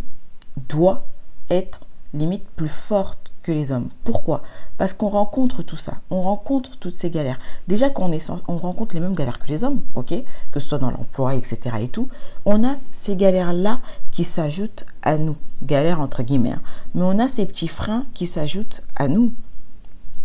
doit 0.68 1.06
être 1.50 1.80
limite 2.12 2.46
plus 2.56 2.68
forte 2.68 3.32
les 3.52 3.72
hommes. 3.72 3.88
Pourquoi? 4.04 4.42
Parce 4.78 4.92
qu'on 4.92 5.08
rencontre 5.08 5.62
tout 5.62 5.76
ça, 5.76 5.94
on 6.10 6.22
rencontre 6.22 6.76
toutes 6.78 6.94
ces 6.94 7.10
galères. 7.10 7.38
Déjà 7.68 7.90
qu'on 7.90 8.12
est 8.12 8.30
on 8.48 8.56
rencontre 8.56 8.94
les 8.94 9.00
mêmes 9.00 9.14
galères 9.14 9.38
que 9.38 9.48
les 9.48 9.64
hommes, 9.64 9.82
ok? 9.94 10.14
Que 10.50 10.60
ce 10.60 10.68
soit 10.68 10.78
dans 10.78 10.90
l'emploi, 10.90 11.34
etc. 11.34 11.76
et 11.80 11.88
tout. 11.88 12.08
On 12.44 12.64
a 12.64 12.76
ces 12.92 13.16
galères-là 13.16 13.80
qui 14.10 14.24
s'ajoutent 14.24 14.84
à 15.02 15.18
nous. 15.18 15.36
Galères 15.62 16.00
entre 16.00 16.22
guillemets. 16.22 16.52
Hein. 16.52 16.62
Mais 16.94 17.04
on 17.04 17.18
a 17.18 17.28
ces 17.28 17.46
petits 17.46 17.68
freins 17.68 18.04
qui 18.14 18.26
s'ajoutent 18.26 18.82
à 18.96 19.08
nous. 19.08 19.32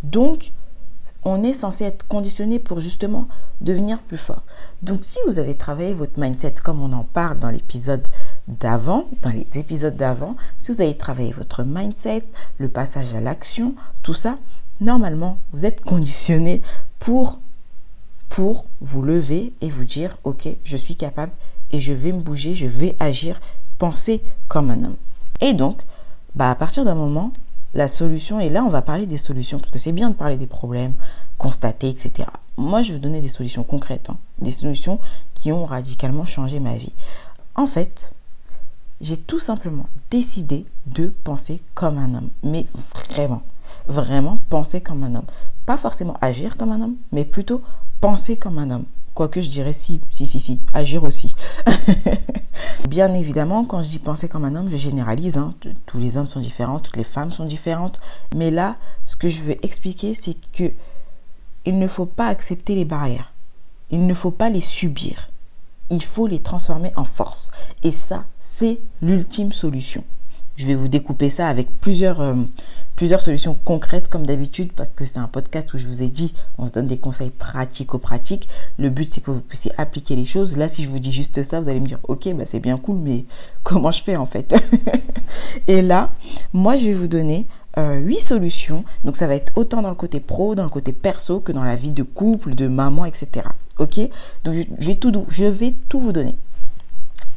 Donc, 0.04 0.54
on 1.24 1.44
est 1.44 1.54
censé 1.54 1.84
être 1.84 2.08
conditionné 2.08 2.60
pour 2.60 2.80
justement 2.80 3.28
devenir 3.62 4.02
plus 4.02 4.18
fort. 4.18 4.44
Donc 4.82 5.00
si 5.04 5.20
vous 5.28 5.40
avez 5.40 5.56
travaillé 5.56 5.94
votre 5.94 6.20
mindset 6.20 6.56
comme 6.64 6.82
on 6.82 6.94
en 6.94 7.04
parle 7.04 7.40
dans 7.40 7.50
l'épisode 7.50 8.08
d'avant, 8.48 9.06
dans 9.22 9.32
les 9.32 9.48
épisodes 9.56 9.96
d'avant, 9.96 10.36
si 10.62 10.72
vous 10.72 10.82
avez 10.82 10.96
travaillé 10.96 11.32
votre 11.34 11.64
mindset, 11.64 12.24
le 12.58 12.70
passage 12.70 13.14
à 13.14 13.22
l'action, 13.22 13.76
tout 14.02 14.14
ça, 14.14 14.38
normalement, 14.80 15.38
vous 15.52 15.66
êtes 15.66 15.82
conditionné 15.82 16.62
pour 17.00 17.40
pour 18.30 18.68
vous 18.80 19.02
lever 19.02 19.54
et 19.60 19.70
vous 19.70 19.86
dire 19.86 20.18
OK, 20.24 20.48
je 20.64 20.78
suis 20.78 20.96
capable 20.96 21.32
et 21.72 21.82
je 21.82 21.94
vais 21.94 22.12
me 22.12 22.22
bouger, 22.22 22.54
je 22.54 22.68
vais 22.68 22.96
agir, 23.00 23.42
penser 23.78 24.24
comme 24.48 24.70
un 24.70 24.84
homme. 24.84 24.98
Et 25.42 25.54
donc, 25.54 25.80
bah 26.36 26.52
à 26.52 26.56
partir 26.56 26.86
d'un 26.86 26.96
moment, 26.96 27.34
la 27.74 27.88
solution, 27.88 28.40
et 28.40 28.50
là 28.50 28.64
on 28.64 28.70
va 28.70 28.82
parler 28.82 29.06
des 29.06 29.18
solutions, 29.18 29.60
parce 29.60 29.72
que 29.72 29.80
c'est 29.80 29.92
bien 29.92 30.10
de 30.10 30.16
parler 30.16 30.38
des 30.38 30.48
problèmes, 30.48 30.94
constater, 31.38 31.90
etc. 31.90 32.30
Moi 32.58 32.82
je 32.82 32.90
vais 32.90 32.98
vous 32.98 33.04
donner 33.04 33.22
des 33.22 33.28
solutions 33.28 33.64
concrètes, 33.64 34.10
hein. 34.10 34.18
des 34.40 34.52
solutions 34.52 35.00
qui 35.34 35.52
ont 35.52 35.66
radicalement 35.66 36.26
changé 36.26 36.60
ma 36.60 36.76
vie. 36.76 36.94
En 37.56 37.68
fait, 37.68 38.14
j'ai 39.02 39.18
tout 39.18 39.40
simplement 39.40 39.86
décidé 40.10 40.66
de 40.88 41.14
penser 41.24 41.62
comme 41.74 41.98
un 41.98 42.14
homme. 42.16 42.30
Mais 42.44 42.68
vraiment, 43.14 43.42
vraiment 43.88 44.38
penser 44.50 44.82
comme 44.82 45.04
un 45.04 45.16
homme. 45.16 45.26
Pas 45.66 45.78
forcément 45.78 46.18
agir 46.22 46.58
comme 46.58 46.72
un 46.72 46.82
homme, 46.82 46.96
mais 47.12 47.26
plutôt 47.26 47.62
penser 48.02 48.38
comme 48.38 48.58
un 48.58 48.70
homme. 48.72 48.86
Quoique 49.20 49.42
je 49.42 49.50
dirais 49.50 49.74
si, 49.74 50.00
si, 50.12 50.26
si, 50.26 50.40
si, 50.40 50.62
agir 50.74 51.04
aussi. 51.04 51.36
Bien 52.90 53.14
évidemment, 53.14 53.66
quand 53.66 53.84
je 53.84 53.90
dis 53.90 54.00
penser 54.00 54.30
comme 54.30 54.46
un 54.46 54.56
homme, 54.56 54.70
je 54.72 54.78
généralise. 54.78 55.38
Hein. 55.38 55.54
Tous 55.88 55.98
les 55.98 56.16
hommes 56.16 56.30
sont 56.30 56.40
différents, 56.40 56.80
toutes 56.80 56.96
les 56.96 57.04
femmes 57.04 57.30
sont 57.30 57.44
différentes. 57.44 58.00
Mais 58.34 58.50
là, 58.50 58.78
ce 59.04 59.18
que 59.18 59.28
je 59.28 59.42
veux 59.42 59.66
expliquer, 59.66 60.14
c'est 60.14 60.38
que 60.54 60.72
il 61.66 61.78
ne 61.80 61.88
faut 61.90 62.06
pas 62.06 62.28
accepter 62.28 62.76
les 62.76 62.86
barrières. 62.86 63.34
Il 63.90 64.08
ne 64.08 64.14
faut 64.14 64.32
pas 64.32 64.50
les 64.50 64.62
subir. 64.62 65.28
Il 65.90 66.02
faut 66.02 66.26
les 66.26 66.40
transformer 66.40 66.94
en 66.96 67.04
force. 67.04 67.52
Et 67.84 67.92
ça, 67.92 68.24
c'est 68.40 68.80
l'ultime 69.02 69.52
solution. 69.52 70.06
Je 70.56 70.66
vais 70.66 70.76
vous 70.76 70.88
découper 70.88 71.30
ça 71.30 71.50
avec 71.50 71.68
plusieurs, 71.82 72.22
euh, 72.22 72.36
plusieurs 73.00 73.22
solutions 73.22 73.58
concrètes 73.64 74.10
comme 74.10 74.26
d'habitude 74.26 74.74
parce 74.74 74.90
que 74.90 75.06
c'est 75.06 75.20
un 75.20 75.30
podcast 75.30 75.74
où 75.74 75.78
je 75.78 75.88
vous 75.88 76.04
ai 76.04 76.10
dit 76.10 76.34
on 76.58 76.68
se 76.68 76.74
donne 76.74 76.88
des 76.88 76.98
conseils 76.98 77.30
pratico-pratiques. 77.30 78.50
Le 78.78 78.90
but 78.90 79.08
c'est 79.08 79.22
que 79.22 79.32
vous 79.32 79.40
puissiez 79.40 79.72
appliquer 79.78 80.18
les 80.18 80.26
choses. 80.26 80.58
Là 80.58 80.68
si 80.68 80.84
je 80.84 80.90
vous 80.90 81.00
dis 81.00 81.14
juste 81.14 81.42
ça, 81.44 81.62
vous 81.62 81.70
allez 81.70 81.80
me 81.80 81.88
dire 81.88 82.00
ok 82.10 82.34
bah 82.34 82.44
c'est 82.46 82.60
bien 82.60 82.78
cool 82.78 82.98
mais 82.98 83.24
comment 83.64 83.90
je 83.90 84.04
fais 84.04 84.18
en 84.18 84.26
fait? 84.26 84.54
Et 85.70 85.82
là, 85.82 86.10
moi 86.52 86.76
je 86.76 86.88
vais 86.88 86.94
vous 86.94 87.08
donner 87.08 87.48
euh, 87.78 88.00
huit 88.00 88.20
solutions. 88.20 88.84
Donc 89.06 89.16
ça 89.16 89.28
va 89.28 89.36
être 89.36 89.54
autant 89.56 89.82
dans 89.82 89.88
le 89.88 89.96
côté 89.96 90.20
pro, 90.20 90.54
dans 90.54 90.66
le 90.66 90.70
côté 90.70 90.92
perso 90.92 91.40
que 91.40 91.54
dans 91.54 91.64
la 91.64 91.78
vie 91.78 91.94
de 91.94 92.04
couple, 92.04 92.54
de 92.54 92.68
maman, 92.68 93.06
etc. 93.06 93.48
Ok? 93.78 93.98
Donc 94.44 94.56
je, 94.78 94.92
tout, 94.92 95.26
je 95.30 95.46
vais 95.46 95.74
tout 95.88 96.02
vous 96.02 96.12
donner. 96.12 96.36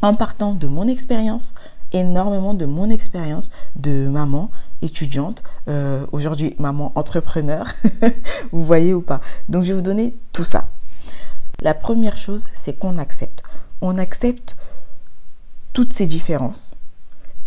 En 0.00 0.16
partant 0.16 0.54
de 0.54 0.66
mon 0.66 0.88
expérience, 0.88 1.54
énormément 1.92 2.52
de 2.52 2.66
mon 2.66 2.90
expérience 2.90 3.52
de 3.76 4.08
maman 4.08 4.50
étudiante, 4.82 5.42
euh, 5.68 6.06
aujourd'hui 6.12 6.54
maman 6.58 6.92
entrepreneur, 6.94 7.66
vous 8.52 8.64
voyez 8.64 8.92
ou 8.94 9.00
pas. 9.00 9.20
Donc 9.48 9.64
je 9.64 9.68
vais 9.68 9.74
vous 9.74 9.82
donner 9.82 10.14
tout 10.32 10.44
ça. 10.44 10.68
La 11.60 11.74
première 11.74 12.16
chose, 12.16 12.48
c'est 12.54 12.78
qu'on 12.78 12.98
accepte. 12.98 13.42
On 13.80 13.96
accepte 13.98 14.56
toutes 15.72 15.92
ces 15.92 16.06
différences 16.06 16.76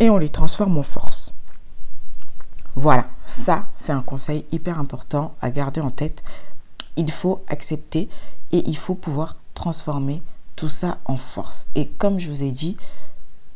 et 0.00 0.10
on 0.10 0.18
les 0.18 0.28
transforme 0.28 0.78
en 0.78 0.82
force. 0.82 1.32
Voilà, 2.74 3.06
ça 3.24 3.66
c'est 3.74 3.92
un 3.92 4.02
conseil 4.02 4.44
hyper 4.52 4.78
important 4.78 5.34
à 5.40 5.50
garder 5.50 5.80
en 5.80 5.90
tête. 5.90 6.22
Il 6.96 7.10
faut 7.10 7.44
accepter 7.48 8.08
et 8.52 8.62
il 8.66 8.76
faut 8.76 8.94
pouvoir 8.94 9.36
transformer 9.54 10.22
tout 10.56 10.68
ça 10.68 10.98
en 11.04 11.16
force. 11.16 11.68
Et 11.74 11.88
comme 11.88 12.18
je 12.18 12.30
vous 12.30 12.42
ai 12.42 12.52
dit, 12.52 12.76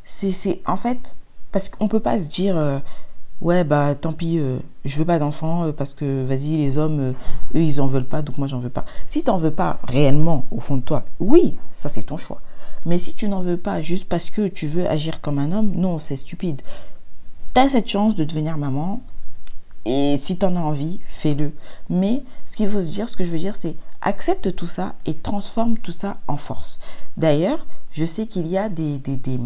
c'est 0.04 0.60
en 0.66 0.76
fait 0.76 1.16
parce 1.52 1.68
qu'on 1.68 1.88
peut 1.88 2.00
pas 2.00 2.20
se 2.20 2.28
dire 2.28 2.56
euh, 2.56 2.78
ouais 3.40 3.64
bah 3.64 3.94
tant 3.94 4.12
pis 4.12 4.38
euh, 4.38 4.58
je 4.84 4.98
veux 4.98 5.04
pas 5.04 5.18
d'enfants 5.18 5.64
euh, 5.64 5.72
parce 5.72 5.94
que 5.94 6.24
vas-y 6.24 6.56
les 6.56 6.78
hommes 6.78 7.14
eux 7.54 7.60
ils 7.60 7.80
en 7.80 7.86
veulent 7.86 8.04
pas 8.06 8.22
donc 8.22 8.38
moi 8.38 8.46
j'en 8.46 8.58
veux 8.58 8.70
pas. 8.70 8.84
Si 9.06 9.22
tu 9.22 9.30
n'en 9.30 9.36
veux 9.36 9.50
pas 9.50 9.78
réellement 9.84 10.46
au 10.50 10.60
fond 10.60 10.76
de 10.76 10.82
toi 10.82 11.04
oui 11.18 11.56
ça 11.72 11.88
c'est 11.88 12.02
ton 12.04 12.16
choix. 12.16 12.40
Mais 12.86 12.98
si 12.98 13.14
tu 13.14 13.28
n'en 13.28 13.40
veux 13.40 13.56
pas 13.56 13.82
juste 13.82 14.08
parce 14.08 14.30
que 14.30 14.48
tu 14.48 14.66
veux 14.66 14.88
agir 14.88 15.20
comme 15.20 15.38
un 15.38 15.52
homme 15.52 15.72
non 15.74 15.98
c'est 15.98 16.16
stupide. 16.16 16.62
Tu 17.54 17.60
as 17.60 17.68
cette 17.70 17.88
chance 17.88 18.14
de 18.14 18.24
devenir 18.24 18.58
maman 18.58 19.00
et 19.86 20.16
si 20.18 20.38
tu 20.38 20.44
en 20.44 20.56
as 20.56 20.60
envie 20.60 21.00
fais-le. 21.06 21.52
Mais 21.88 22.22
ce 22.46 22.56
qu'il 22.56 22.68
faut 22.68 22.82
se 22.82 22.92
dire 22.92 23.08
ce 23.08 23.16
que 23.16 23.24
je 23.24 23.32
veux 23.32 23.38
dire 23.38 23.56
c'est 23.56 23.76
accepte 24.02 24.54
tout 24.54 24.66
ça 24.66 24.94
et 25.06 25.14
transforme 25.14 25.78
tout 25.78 25.92
ça 25.92 26.18
en 26.28 26.36
force. 26.36 26.78
D'ailleurs 27.16 27.66
je 27.92 28.04
sais 28.04 28.26
qu'il 28.26 28.46
y 28.46 28.56
a 28.56 28.68
des, 28.68 28.98
des, 28.98 29.16
des 29.16 29.38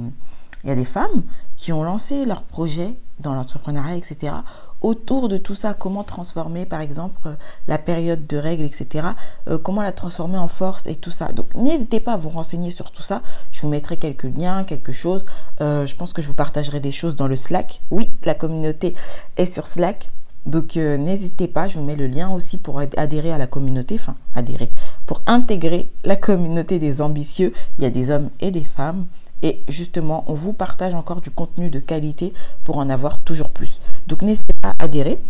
il 0.64 0.68
y 0.68 0.72
a 0.72 0.76
des 0.76 0.84
femmes 0.84 1.22
qui 1.64 1.72
ont 1.72 1.82
lancé 1.82 2.26
leur 2.26 2.42
projet 2.42 2.94
dans 3.20 3.32
l'entrepreneuriat, 3.32 3.96
etc. 3.96 4.34
Autour 4.82 5.30
de 5.30 5.38
tout 5.38 5.54
ça, 5.54 5.72
comment 5.72 6.04
transformer 6.04 6.66
par 6.66 6.82
exemple 6.82 7.18
euh, 7.24 7.36
la 7.68 7.78
période 7.78 8.26
de 8.26 8.36
règles, 8.36 8.64
etc. 8.64 9.06
Euh, 9.48 9.56
comment 9.56 9.80
la 9.80 9.92
transformer 9.92 10.36
en 10.36 10.48
force 10.48 10.86
et 10.86 10.94
tout 10.94 11.10
ça. 11.10 11.32
Donc 11.32 11.54
n'hésitez 11.54 12.00
pas 12.00 12.12
à 12.12 12.16
vous 12.18 12.28
renseigner 12.28 12.70
sur 12.70 12.90
tout 12.90 13.00
ça. 13.00 13.22
Je 13.50 13.62
vous 13.62 13.68
mettrai 13.68 13.96
quelques 13.96 14.24
liens, 14.24 14.64
quelque 14.64 14.92
chose. 14.92 15.24
Euh, 15.62 15.86
je 15.86 15.96
pense 15.96 16.12
que 16.12 16.20
je 16.20 16.26
vous 16.26 16.34
partagerai 16.34 16.80
des 16.80 16.92
choses 16.92 17.16
dans 17.16 17.28
le 17.28 17.36
Slack. 17.36 17.80
Oui, 17.90 18.10
la 18.24 18.34
communauté 18.34 18.94
est 19.38 19.46
sur 19.46 19.66
Slack. 19.66 20.10
Donc 20.44 20.76
n'hésitez 20.76 21.48
pas, 21.48 21.68
je 21.68 21.78
vous 21.78 21.84
mets 21.86 21.96
le 21.96 22.06
lien 22.06 22.28
aussi 22.28 22.58
pour 22.58 22.78
adhérer 22.78 23.32
à 23.32 23.38
la 23.38 23.46
communauté, 23.46 23.94
enfin 23.94 24.16
adhérer, 24.34 24.70
pour 25.06 25.22
intégrer 25.26 25.90
la 26.04 26.16
communauté 26.16 26.78
des 26.78 27.00
ambitieux. 27.00 27.54
Il 27.78 27.84
y 27.84 27.86
a 27.86 27.90
des 27.90 28.10
hommes 28.10 28.28
et 28.40 28.50
des 28.50 28.64
femmes. 28.64 29.06
Et 29.44 29.62
justement, 29.68 30.24
on 30.26 30.34
vous 30.34 30.54
partage 30.54 30.94
encore 30.94 31.20
du 31.20 31.30
contenu 31.30 31.68
de 31.68 31.78
qualité 31.78 32.32
pour 32.64 32.78
en 32.78 32.88
avoir 32.88 33.18
toujours 33.20 33.50
plus. 33.50 33.80
Donc 34.08 34.22
n'hésitez 34.22 34.54
pas 34.60 34.70
à 34.70 34.84
adhérer. 34.84 35.20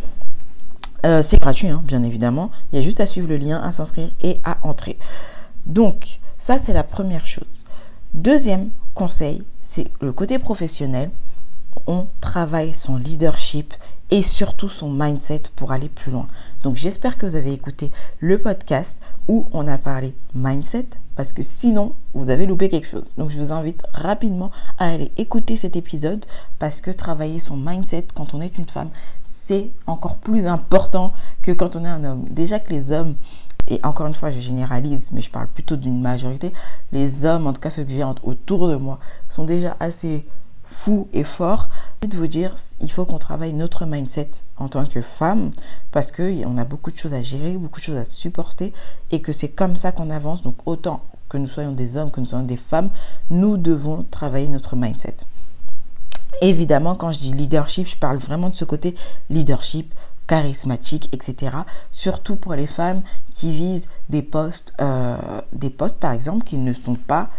Euh, 1.05 1.21
c'est 1.21 1.39
gratuit, 1.39 1.69
hein, 1.69 1.83
bien 1.85 2.03
évidemment. 2.03 2.51
Il 2.73 2.77
y 2.77 2.79
a 2.79 2.83
juste 2.83 3.01
à 3.01 3.07
suivre 3.07 3.29
le 3.29 3.37
lien, 3.37 3.61
à 3.61 3.73
s'inscrire 3.73 4.11
et 4.23 4.41
à 4.45 4.57
entrer. 4.63 4.99
Donc, 5.67 6.21
ça, 6.39 6.59
c'est 6.59 6.73
la 6.73 6.85
première 6.85 7.27
chose. 7.27 7.65
Deuxième 8.15 8.71
conseil, 8.95 9.43
c'est 9.61 9.89
le 10.01 10.13
côté 10.13 10.39
professionnel. 10.39 11.11
On 11.89 12.07
travaille 12.21 12.73
son 12.73 12.97
leadership 12.97 13.75
et 14.11 14.23
surtout 14.23 14.69
son 14.69 14.91
mindset 14.91 15.43
pour 15.57 15.73
aller 15.73 15.89
plus 15.89 16.13
loin. 16.13 16.29
Donc 16.65 16.77
j'espère 16.77 17.19
que 17.19 17.27
vous 17.27 17.37
avez 17.37 17.53
écouté 17.53 17.93
le 18.21 18.39
podcast 18.39 18.99
où 19.29 19.47
on 19.53 19.69
a 19.69 19.77
parlé 19.77 20.15
mindset 20.35 20.87
parce 21.15 21.35
que 21.35 21.43
sinon 21.43 21.95
vous 22.15 22.31
avez 22.31 22.47
loupé 22.47 22.71
quelque 22.71 22.89
chose. 22.89 23.13
Donc 23.19 23.29
je 23.29 23.39
vous 23.39 23.53
invite 23.53 23.85
rapidement 23.93 24.51
à 24.79 24.89
aller 24.89 25.13
écouter 25.19 25.59
cet 25.59 25.77
épisode 25.77 26.25
parce 26.59 26.81
que 26.81 26.91
travailler 26.91 27.39
son 27.39 27.59
mindset 27.59 28.07
quand 28.15 28.33
on 28.33 28.41
est 28.41 28.57
une 28.57 28.67
femme, 28.67 28.89
c'est 29.23 29.73
encore 29.87 30.17
plus 30.17 30.47
important 30.47 31.13
que 31.43 31.53
quand 31.53 31.77
on 31.77 31.85
est 31.85 31.89
un 31.89 32.03
homme. 32.03 32.25
Déjà 32.31 32.59
que 32.59 32.73
les 32.73 32.93
hommes 32.93 33.15
et 33.69 33.81
encore 33.85 34.07
une 34.07 34.15
fois, 34.15 34.31
je 34.31 34.41
généralise, 34.41 35.11
mais 35.13 35.21
je 35.21 35.31
parle 35.31 35.49
plutôt 35.49 35.77
d'une 35.77 36.01
majorité. 36.01 36.53
Les 36.93 37.27
hommes, 37.27 37.47
en 37.47 37.53
tout 37.53 37.61
cas 37.61 37.71
ceux 37.71 37.85
que 37.85 37.91
j'ai 37.91 38.05
autour 38.23 38.69
de 38.69 38.77
moi, 38.77 38.99
sont 39.29 39.45
déjà 39.45 39.77
assez 39.81 40.27
fou 40.75 41.09
et 41.13 41.25
fort, 41.25 41.69
de 42.03 42.17
vous 42.17 42.27
dire, 42.27 42.55
il 42.81 42.91
faut 42.91 43.07
qu'on 43.07 43.19
travaille 43.19 43.55
notre 43.55 43.87
mindset 43.87 44.31
en 44.59 44.69
tant 44.69 44.85
que 44.85 45.01
femme 45.01 45.51
parce 45.93 46.11
qu'on 46.11 46.59
a 46.59 46.65
beaucoup 46.65 46.91
de 46.91 46.99
choses 46.99 47.15
à 47.15 47.23
gérer, 47.23 47.57
beaucoup 47.57 47.79
de 47.79 47.85
choses 47.85 47.97
à 47.97 48.05
supporter 48.05 48.75
et 49.11 49.23
que 49.23 49.33
c'est 49.33 49.51
comme 49.51 49.77
ça 49.77 49.93
qu'on 49.93 50.11
avance. 50.11 50.43
Donc 50.43 50.57
autant 50.67 51.03
que 51.29 51.39
nous 51.39 51.47
soyons 51.47 51.73
des 51.73 51.97
hommes, 51.97 52.11
que 52.11 52.21
nous 52.21 52.27
soyons 52.27 52.45
des 52.45 52.57
femmes, 52.57 52.91
nous 53.31 53.57
devons 53.57 54.03
travailler 54.03 54.49
notre 54.49 54.75
mindset. 54.77 55.17
Évidemment, 56.43 56.97
quand 56.97 57.13
je 57.13 57.21
dis 57.21 57.33
leadership, 57.33 57.87
je 57.87 57.97
parle 57.97 58.19
vraiment 58.19 58.51
de 58.51 58.57
ce 58.57 58.65
côté 58.65 58.97
leadership 59.31 59.95
charismatique, 60.27 61.09
etc. 61.13 61.57
Surtout 61.93 62.37
pour 62.37 62.55
les 62.55 62.67
femmes 62.67 63.03
qui 63.35 63.53
visent 63.53 63.89
des 64.09 64.23
postes, 64.23 64.75
euh, 64.81 65.41
des 65.53 65.71
postes 65.71 66.01
par 66.01 66.13
exemple 66.13 66.45
qui 66.45 66.59
ne 66.59 66.73
sont 66.73 66.97
pas 66.97 67.31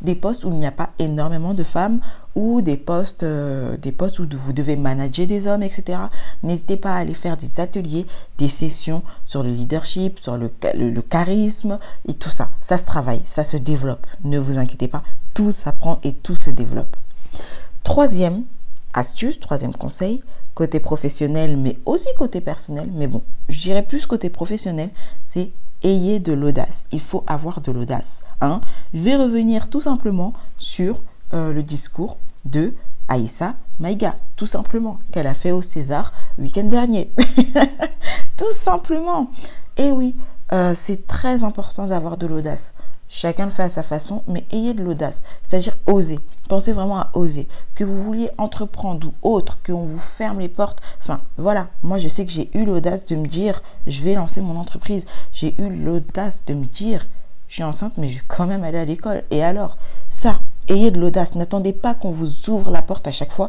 des 0.00 0.14
postes 0.14 0.44
où 0.44 0.48
il 0.48 0.58
n'y 0.58 0.66
a 0.66 0.72
pas 0.72 0.90
énormément 0.98 1.54
de 1.54 1.64
femmes 1.64 2.00
ou 2.34 2.62
des 2.62 2.76
postes, 2.76 3.22
euh, 3.22 3.76
des 3.76 3.92
postes 3.92 4.18
où 4.18 4.26
vous 4.30 4.52
devez 4.52 4.76
manager 4.76 5.26
des 5.26 5.46
hommes, 5.46 5.62
etc. 5.62 5.98
N'hésitez 6.42 6.76
pas 6.76 6.94
à 6.94 6.98
aller 6.98 7.14
faire 7.14 7.36
des 7.36 7.60
ateliers, 7.60 8.06
des 8.38 8.48
sessions 8.48 9.02
sur 9.24 9.42
le 9.42 9.50
leadership, 9.50 10.18
sur 10.18 10.36
le, 10.36 10.50
le, 10.74 11.02
charisme 11.02 11.78
et 12.08 12.14
tout 12.14 12.28
ça. 12.28 12.50
Ça 12.60 12.78
se 12.78 12.84
travaille, 12.84 13.22
ça 13.24 13.44
se 13.44 13.56
développe. 13.56 14.06
Ne 14.24 14.38
vous 14.38 14.58
inquiétez 14.58 14.88
pas, 14.88 15.02
tout 15.34 15.52
s'apprend 15.52 15.98
et 16.04 16.12
tout 16.12 16.34
se 16.34 16.50
développe. 16.50 16.96
Troisième 17.82 18.44
astuce, 18.92 19.40
troisième 19.40 19.74
conseil, 19.74 20.22
côté 20.54 20.80
professionnel, 20.80 21.56
mais 21.56 21.78
aussi 21.86 22.08
côté 22.18 22.40
personnel, 22.40 22.90
mais 22.92 23.06
bon, 23.06 23.22
je 23.48 23.80
plus 23.82 24.06
côté 24.06 24.30
professionnel, 24.30 24.90
c'est 25.24 25.50
ayez 25.82 26.20
de 26.20 26.32
l'audace. 26.32 26.84
Il 26.92 27.00
faut 27.00 27.24
avoir 27.26 27.60
de 27.60 27.72
l'audace. 27.72 28.24
Hein. 28.40 28.60
Je 28.94 29.00
vais 29.00 29.16
revenir 29.16 29.68
tout 29.70 29.80
simplement 29.80 30.32
sur 30.58 31.02
euh, 31.32 31.52
le 31.52 31.62
discours 31.62 32.18
de 32.44 32.74
Aïssa 33.08 33.54
Maïga, 33.78 34.16
tout 34.36 34.46
simplement, 34.46 34.98
qu'elle 35.10 35.26
a 35.26 35.34
fait 35.34 35.52
au 35.52 35.62
César 35.62 36.12
week-end 36.38 36.64
dernier. 36.64 37.12
tout 38.36 38.52
simplement. 38.52 39.30
Et 39.76 39.90
oui, 39.90 40.14
euh, 40.52 40.74
c'est 40.74 41.06
très 41.06 41.44
important 41.44 41.86
d'avoir 41.86 42.16
de 42.16 42.26
l'audace. 42.26 42.74
Chacun 43.08 43.46
le 43.46 43.50
fait 43.50 43.64
à 43.64 43.68
sa 43.68 43.82
façon, 43.82 44.22
mais 44.28 44.44
ayez 44.52 44.74
de 44.74 44.84
l'audace, 44.84 45.24
c'est-à-dire 45.42 45.76
oser. 45.86 46.20
Pensez 46.50 46.72
vraiment 46.72 46.98
à 46.98 47.10
oser. 47.14 47.46
Que 47.76 47.84
vous 47.84 48.02
vouliez 48.02 48.28
entreprendre 48.36 49.12
ou 49.22 49.34
autre, 49.34 49.60
qu'on 49.64 49.84
vous 49.84 50.00
ferme 50.00 50.40
les 50.40 50.48
portes. 50.48 50.80
Enfin, 51.00 51.20
voilà. 51.36 51.68
Moi, 51.84 51.98
je 51.98 52.08
sais 52.08 52.26
que 52.26 52.32
j'ai 52.32 52.50
eu 52.54 52.64
l'audace 52.64 53.06
de 53.06 53.14
me 53.14 53.28
dire, 53.28 53.62
je 53.86 54.02
vais 54.02 54.14
lancer 54.14 54.40
mon 54.40 54.56
entreprise. 54.56 55.06
J'ai 55.32 55.54
eu 55.62 55.70
l'audace 55.70 56.42
de 56.48 56.54
me 56.54 56.64
dire, 56.64 57.06
je 57.46 57.54
suis 57.54 57.62
enceinte, 57.62 57.92
mais 57.98 58.08
je 58.08 58.16
vais 58.16 58.24
quand 58.26 58.48
même 58.48 58.64
aller 58.64 58.78
à 58.78 58.84
l'école. 58.84 59.22
Et 59.30 59.44
alors, 59.44 59.78
ça, 60.08 60.40
ayez 60.66 60.90
de 60.90 60.98
l'audace. 60.98 61.36
N'attendez 61.36 61.72
pas 61.72 61.94
qu'on 61.94 62.10
vous 62.10 62.50
ouvre 62.50 62.72
la 62.72 62.82
porte 62.82 63.06
à 63.06 63.12
chaque 63.12 63.30
fois, 63.30 63.48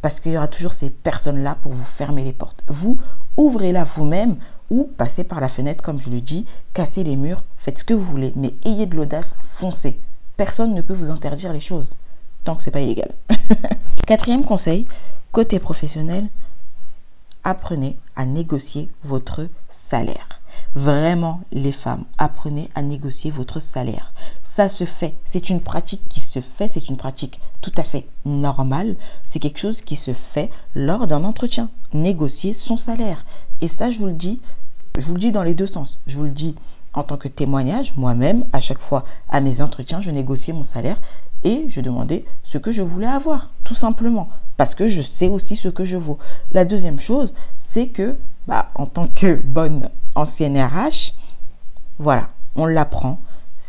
parce 0.00 0.18
qu'il 0.18 0.32
y 0.32 0.38
aura 0.38 0.48
toujours 0.48 0.72
ces 0.72 0.88
personnes-là 0.88 1.58
pour 1.60 1.72
vous 1.72 1.84
fermer 1.84 2.24
les 2.24 2.32
portes. 2.32 2.64
Vous, 2.68 2.96
ouvrez-la 3.36 3.84
vous-même, 3.84 4.36
ou 4.70 4.84
passez 4.84 5.22
par 5.22 5.42
la 5.42 5.50
fenêtre, 5.50 5.84
comme 5.84 6.00
je 6.00 6.08
le 6.08 6.22
dis, 6.22 6.46
cassez 6.72 7.04
les 7.04 7.16
murs, 7.16 7.44
faites 7.58 7.80
ce 7.80 7.84
que 7.84 7.92
vous 7.92 8.10
voulez, 8.10 8.32
mais 8.36 8.54
ayez 8.64 8.86
de 8.86 8.96
l'audace, 8.96 9.36
foncez. 9.42 10.00
Personne 10.38 10.72
ne 10.72 10.80
peut 10.80 10.94
vous 10.94 11.10
interdire 11.10 11.52
les 11.52 11.60
choses 11.60 11.92
tant 12.48 12.56
que 12.56 12.62
c'est 12.62 12.70
pas 12.70 12.80
illégal. 12.80 13.10
Quatrième 14.06 14.42
conseil, 14.42 14.86
côté 15.32 15.58
professionnel, 15.58 16.28
apprenez 17.44 17.98
à 18.16 18.24
négocier 18.24 18.88
votre 19.04 19.48
salaire. 19.68 20.40
Vraiment, 20.74 21.42
les 21.52 21.72
femmes, 21.72 22.06
apprenez 22.16 22.70
à 22.74 22.80
négocier 22.80 23.30
votre 23.30 23.60
salaire. 23.60 24.14
Ça 24.44 24.66
se 24.68 24.84
fait. 24.84 25.14
C'est 25.24 25.50
une 25.50 25.60
pratique 25.60 26.08
qui 26.08 26.20
se 26.20 26.40
fait. 26.40 26.68
C'est 26.68 26.88
une 26.88 26.96
pratique 26.96 27.38
tout 27.60 27.72
à 27.76 27.82
fait 27.82 28.06
normale. 28.24 28.96
C'est 29.26 29.40
quelque 29.40 29.60
chose 29.60 29.82
qui 29.82 29.96
se 29.96 30.14
fait 30.14 30.48
lors 30.74 31.06
d'un 31.06 31.24
entretien. 31.24 31.68
Négocier 31.92 32.54
son 32.54 32.78
salaire. 32.78 33.26
Et 33.60 33.68
ça, 33.68 33.90
je 33.90 33.98
vous 33.98 34.06
le 34.06 34.14
dis, 34.14 34.40
je 34.96 35.04
vous 35.04 35.12
le 35.12 35.20
dis 35.20 35.32
dans 35.32 35.42
les 35.42 35.54
deux 35.54 35.66
sens. 35.66 36.00
Je 36.06 36.16
vous 36.16 36.24
le 36.24 36.30
dis 36.30 36.54
en 36.94 37.02
tant 37.02 37.18
que 37.18 37.28
témoignage, 37.28 37.94
moi-même, 37.96 38.46
à 38.54 38.60
chaque 38.60 38.80
fois 38.80 39.04
à 39.28 39.42
mes 39.42 39.60
entretiens, 39.60 40.00
je 40.00 40.10
négociais 40.10 40.54
mon 40.54 40.64
salaire 40.64 40.98
et 41.44 41.66
je 41.68 41.80
demandais 41.80 42.24
ce 42.42 42.58
que 42.58 42.72
je 42.72 42.82
voulais 42.82 43.06
avoir, 43.06 43.50
tout 43.64 43.74
simplement, 43.74 44.28
parce 44.56 44.74
que 44.74 44.88
je 44.88 45.02
sais 45.02 45.28
aussi 45.28 45.56
ce 45.56 45.68
que 45.68 45.84
je 45.84 45.96
vaux. 45.96 46.18
La 46.52 46.64
deuxième 46.64 46.98
chose, 46.98 47.34
c'est 47.58 47.88
que, 47.88 48.16
bah, 48.46 48.70
en 48.74 48.86
tant 48.86 49.08
que 49.08 49.40
bonne 49.44 49.90
ancienne 50.14 50.58
RH, 50.58 51.14
voilà, 51.98 52.28
on 52.56 52.66
l'apprend. 52.66 53.18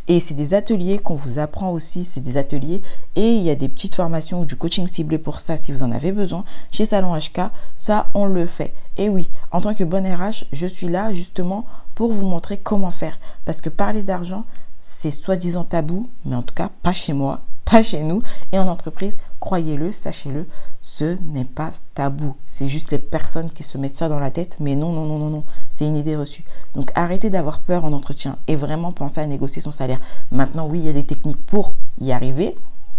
Et 0.06 0.20
c'est 0.20 0.34
des 0.34 0.54
ateliers 0.54 1.00
qu'on 1.00 1.16
vous 1.16 1.40
apprend 1.40 1.70
aussi, 1.70 2.04
c'est 2.04 2.20
des 2.20 2.36
ateliers 2.36 2.80
et 3.16 3.32
il 3.32 3.42
y 3.42 3.50
a 3.50 3.56
des 3.56 3.68
petites 3.68 3.96
formations 3.96 4.42
ou 4.42 4.44
du 4.44 4.54
coaching 4.54 4.86
ciblé 4.86 5.18
pour 5.18 5.40
ça 5.40 5.56
si 5.56 5.72
vous 5.72 5.82
en 5.82 5.90
avez 5.90 6.12
besoin. 6.12 6.44
Chez 6.70 6.86
Salon 6.86 7.18
HK, 7.18 7.50
ça 7.76 8.06
on 8.14 8.26
le 8.26 8.46
fait. 8.46 8.72
Et 8.98 9.08
oui, 9.08 9.28
en 9.50 9.60
tant 9.60 9.74
que 9.74 9.82
bonne 9.82 10.06
RH, 10.06 10.44
je 10.52 10.66
suis 10.68 10.88
là 10.88 11.12
justement 11.12 11.66
pour 11.96 12.12
vous 12.12 12.24
montrer 12.24 12.56
comment 12.56 12.92
faire. 12.92 13.18
Parce 13.44 13.60
que 13.60 13.68
parler 13.68 14.02
d'argent, 14.02 14.44
c'est 14.80 15.10
soi-disant 15.10 15.64
tabou, 15.64 16.08
mais 16.24 16.36
en 16.36 16.42
tout 16.42 16.54
cas 16.54 16.70
pas 16.84 16.92
chez 16.92 17.12
moi, 17.12 17.40
chez 17.82 18.02
nous. 18.02 18.22
Et 18.52 18.58
en 18.58 18.68
entreprise, 18.68 19.18
croyez-le, 19.38 19.92
sachez-le, 19.92 20.46
ce 20.80 21.16
n'est 21.24 21.44
pas 21.44 21.70
tabou. 21.94 22.34
C'est 22.46 22.68
juste 22.68 22.90
les 22.90 22.98
personnes 22.98 23.50
qui 23.50 23.62
se 23.62 23.78
mettent 23.78 23.96
ça 23.96 24.08
dans 24.08 24.18
la 24.18 24.30
tête. 24.30 24.56
Mais 24.60 24.76
non, 24.76 24.92
non, 24.92 25.06
non, 25.06 25.18
non, 25.18 25.30
non. 25.30 25.44
C'est 25.72 25.86
une 25.86 25.96
idée 25.96 26.16
reçue. 26.16 26.44
Donc 26.74 26.90
arrêtez 26.94 27.30
d'avoir 27.30 27.60
peur 27.60 27.84
en 27.84 27.92
entretien 27.92 28.36
et 28.48 28.56
vraiment 28.56 28.92
pensez 28.92 29.20
à 29.20 29.26
négocier 29.26 29.62
son 29.62 29.72
salaire. 29.72 30.00
Maintenant, 30.30 30.66
oui, 30.68 30.80
il 30.80 30.86
y 30.86 30.90
a 30.90 30.92
des 30.92 31.06
techniques 31.06 31.44
pour 31.46 31.74
y 32.00 32.12
arriver. 32.12 32.56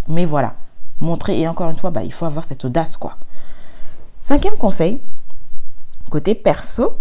Mais 0.08 0.26
voilà. 0.26 0.56
Montrer. 1.00 1.40
Et 1.40 1.48
encore 1.48 1.70
une 1.70 1.78
fois, 1.78 1.92
bah, 1.92 2.04
il 2.04 2.14
faut 2.14 2.26
avoir 2.26 2.46
cette 2.46 2.66
audace, 2.66 2.98
quoi. 2.98 3.18
Cinquième 4.20 4.56
conseil, 4.56 5.00
côté 6.12 6.36
perso, 6.36 6.98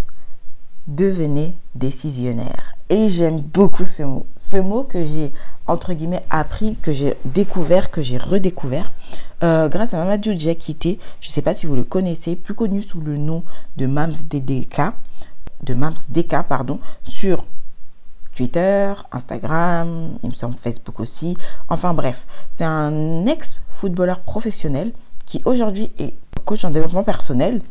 devenez 0.87 1.55
décisionnaire. 1.75 2.73
Et 2.91 3.07
j'aime 3.07 3.39
beaucoup 3.39 3.85
ce 3.85 4.03
mot. 4.03 4.25
Ce 4.35 4.57
mot 4.57 4.83
que 4.83 5.01
j'ai, 5.05 5.31
entre 5.65 5.93
guillemets, 5.93 6.21
appris, 6.29 6.75
que 6.75 6.91
j'ai 6.91 7.15
découvert, 7.23 7.89
que 7.89 8.01
j'ai 8.01 8.17
redécouvert 8.17 8.91
euh, 9.43 9.69
grâce 9.69 9.93
à 9.93 9.97
Mamadou 9.99 10.33
Diakité. 10.33 10.99
Je 11.21 11.29
ne 11.29 11.31
sais 11.31 11.41
pas 11.41 11.53
si 11.53 11.65
vous 11.65 11.77
le 11.77 11.85
connaissez, 11.85 12.35
plus 12.35 12.53
connu 12.53 12.81
sous 12.81 12.99
le 12.99 13.15
nom 13.15 13.45
de 13.77 13.87
Mams 13.87 14.11
DDK, 14.29 14.81
de 15.63 15.73
Mams 15.73 15.95
DK, 16.09 16.43
pardon, 16.49 16.81
sur 17.05 17.45
Twitter, 18.35 18.93
Instagram, 19.13 20.17
il 20.21 20.29
me 20.29 20.35
semble 20.35 20.57
Facebook 20.57 20.99
aussi. 20.99 21.37
Enfin 21.69 21.93
bref, 21.93 22.27
c'est 22.49 22.65
un 22.65 23.25
ex-footballeur 23.25 24.19
professionnel 24.19 24.91
qui 25.25 25.41
aujourd'hui 25.45 25.93
est 25.97 26.15
coach 26.43 26.65
en 26.65 26.71
développement 26.71 27.03
personnel 27.03 27.61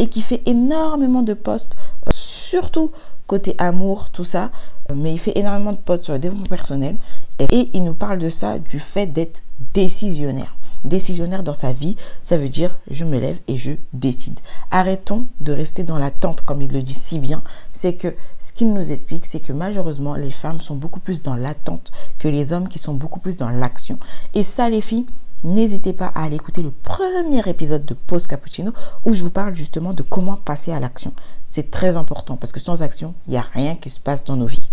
et 0.00 0.08
qui 0.08 0.20
fait 0.20 0.42
énormément 0.46 1.22
de 1.22 1.34
posts, 1.34 1.76
euh, 2.08 2.10
surtout 2.12 2.90
côté 3.26 3.54
amour, 3.58 4.10
tout 4.10 4.24
ça, 4.24 4.50
mais 4.94 5.12
il 5.12 5.18
fait 5.18 5.36
énormément 5.38 5.72
de 5.72 5.78
posts 5.78 6.04
sur 6.04 6.12
le 6.12 6.18
développement 6.18 6.46
personnel 6.46 6.96
et 7.38 7.70
il 7.72 7.84
nous 7.84 7.94
parle 7.94 8.18
de 8.18 8.28
ça, 8.28 8.58
du 8.58 8.80
fait 8.80 9.06
d'être 9.06 9.42
décisionnaire. 9.72 10.56
Décisionnaire 10.84 11.42
dans 11.42 11.54
sa 11.54 11.72
vie, 11.72 11.96
ça 12.22 12.36
veut 12.36 12.50
dire 12.50 12.76
je 12.90 13.06
me 13.06 13.18
lève 13.18 13.38
et 13.48 13.56
je 13.56 13.72
décide. 13.94 14.38
Arrêtons 14.70 15.26
de 15.40 15.52
rester 15.52 15.82
dans 15.82 15.96
l'attente 15.96 16.42
comme 16.42 16.60
il 16.60 16.70
le 16.70 16.82
dit 16.82 16.92
si 16.92 17.18
bien. 17.18 17.42
C'est 17.72 17.94
que 17.94 18.14
ce 18.38 18.52
qu'il 18.52 18.74
nous 18.74 18.92
explique, 18.92 19.24
c'est 19.24 19.40
que 19.40 19.54
malheureusement 19.54 20.14
les 20.14 20.30
femmes 20.30 20.60
sont 20.60 20.76
beaucoup 20.76 21.00
plus 21.00 21.22
dans 21.22 21.36
l'attente 21.36 21.90
que 22.18 22.28
les 22.28 22.52
hommes 22.52 22.68
qui 22.68 22.78
sont 22.78 22.92
beaucoup 22.92 23.20
plus 23.20 23.38
dans 23.38 23.48
l'action. 23.48 23.98
Et 24.34 24.42
ça 24.42 24.68
les 24.68 24.82
filles, 24.82 25.06
n'hésitez 25.42 25.94
pas 25.94 26.12
à 26.14 26.24
aller 26.24 26.36
écouter 26.36 26.60
le 26.60 26.70
premier 26.70 27.40
épisode 27.48 27.86
de 27.86 27.94
Pause 27.94 28.26
Cappuccino 28.26 28.72
où 29.06 29.14
je 29.14 29.22
vous 29.22 29.30
parle 29.30 29.54
justement 29.54 29.94
de 29.94 30.02
comment 30.02 30.36
passer 30.36 30.70
à 30.72 30.80
l'action. 30.80 31.14
C'est 31.54 31.70
très 31.70 31.96
important 31.96 32.36
parce 32.36 32.50
que 32.50 32.58
sans 32.58 32.82
action, 32.82 33.14
il 33.28 33.30
n'y 33.30 33.36
a 33.36 33.46
rien 33.52 33.76
qui 33.76 33.88
se 33.88 34.00
passe 34.00 34.24
dans 34.24 34.34
nos 34.34 34.48
vies. 34.48 34.70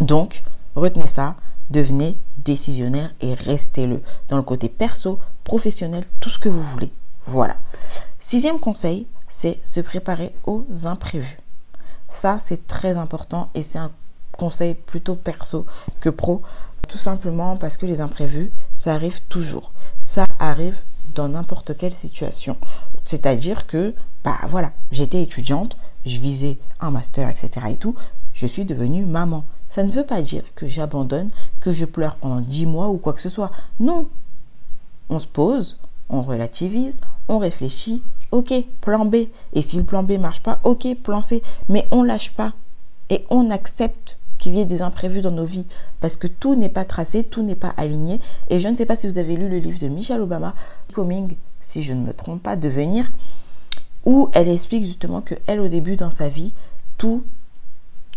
Donc, 0.00 0.42
retenez 0.74 1.06
ça, 1.06 1.36
devenez 1.68 2.16
décisionnaire 2.38 3.10
et 3.20 3.34
restez-le 3.34 4.02
dans 4.30 4.38
le 4.38 4.42
côté 4.42 4.70
perso, 4.70 5.18
professionnel, 5.44 6.06
tout 6.20 6.30
ce 6.30 6.38
que 6.38 6.48
vous 6.48 6.62
voulez. 6.62 6.90
Voilà. 7.26 7.58
Sixième 8.18 8.60
conseil, 8.60 9.06
c'est 9.28 9.60
se 9.62 9.80
préparer 9.80 10.34
aux 10.46 10.64
imprévus. 10.84 11.36
Ça, 12.08 12.38
c'est 12.40 12.66
très 12.66 12.96
important 12.96 13.50
et 13.54 13.62
c'est 13.62 13.76
un 13.76 13.92
conseil 14.32 14.72
plutôt 14.72 15.16
perso 15.16 15.66
que 16.00 16.08
pro 16.08 16.40
tout 16.88 16.96
simplement 16.96 17.58
parce 17.58 17.76
que 17.76 17.84
les 17.84 18.00
imprévus, 18.00 18.50
ça 18.72 18.94
arrive 18.94 19.20
toujours. 19.28 19.72
Ça 20.00 20.24
arrive 20.38 20.78
dans 21.14 21.28
n'importe 21.28 21.76
quelle 21.76 21.92
situation. 21.92 22.56
C'est-à-dire 23.04 23.66
que, 23.66 23.94
bah 24.24 24.38
voilà, 24.48 24.72
j'étais 24.90 25.22
étudiante, 25.22 25.76
je 26.04 26.18
visais 26.18 26.58
un 26.80 26.90
master, 26.90 27.28
etc. 27.28 27.50
et 27.70 27.76
tout, 27.76 27.94
je 28.32 28.46
suis 28.46 28.64
devenue 28.64 29.06
maman. 29.06 29.44
Ça 29.68 29.82
ne 29.82 29.90
veut 29.90 30.06
pas 30.06 30.22
dire 30.22 30.42
que 30.54 30.66
j'abandonne, 30.66 31.30
que 31.60 31.72
je 31.72 31.84
pleure 31.84 32.16
pendant 32.16 32.40
10 32.40 32.66
mois 32.66 32.88
ou 32.88 32.96
quoi 32.96 33.12
que 33.12 33.20
ce 33.20 33.30
soit. 33.30 33.50
Non. 33.80 34.08
On 35.10 35.18
se 35.18 35.26
pose, 35.26 35.78
on 36.08 36.22
relativise, 36.22 36.96
on 37.28 37.38
réfléchit. 37.38 38.02
Ok, 38.30 38.52
plan 38.80 39.06
B. 39.06 39.16
Et 39.52 39.62
si 39.62 39.76
le 39.76 39.84
plan 39.84 40.02
B 40.02 40.12
marche 40.12 40.42
pas, 40.42 40.60
ok, 40.64 40.86
plan 41.02 41.22
C. 41.22 41.42
Mais 41.68 41.86
on 41.90 42.02
lâche 42.02 42.32
pas. 42.32 42.52
Et 43.10 43.24
on 43.30 43.50
accepte 43.50 44.18
qu'il 44.38 44.54
y 44.54 44.60
ait 44.60 44.66
des 44.66 44.82
imprévus 44.82 45.20
dans 45.20 45.30
nos 45.30 45.44
vies 45.44 45.66
parce 46.00 46.16
que 46.16 46.26
tout 46.26 46.54
n'est 46.54 46.68
pas 46.68 46.84
tracé, 46.84 47.24
tout 47.24 47.42
n'est 47.42 47.56
pas 47.56 47.72
aligné. 47.76 48.20
Et 48.48 48.60
je 48.60 48.68
ne 48.68 48.76
sais 48.76 48.86
pas 48.86 48.96
si 48.96 49.08
vous 49.08 49.18
avez 49.18 49.36
lu 49.36 49.48
le 49.48 49.58
livre 49.58 49.78
de 49.78 49.88
Michelle 49.88 50.20
Obama, 50.20 50.54
Coming, 50.92 51.36
si 51.68 51.82
je 51.82 51.92
ne 51.92 52.00
me 52.00 52.14
trompe 52.14 52.42
pas, 52.42 52.56
Devenir, 52.56 53.10
où 54.06 54.30
elle 54.32 54.48
explique 54.48 54.86
justement 54.86 55.20
que 55.20 55.34
elle 55.46 55.60
au 55.60 55.68
début 55.68 55.96
dans 55.96 56.10
sa 56.10 56.30
vie, 56.30 56.54
tout 56.96 57.24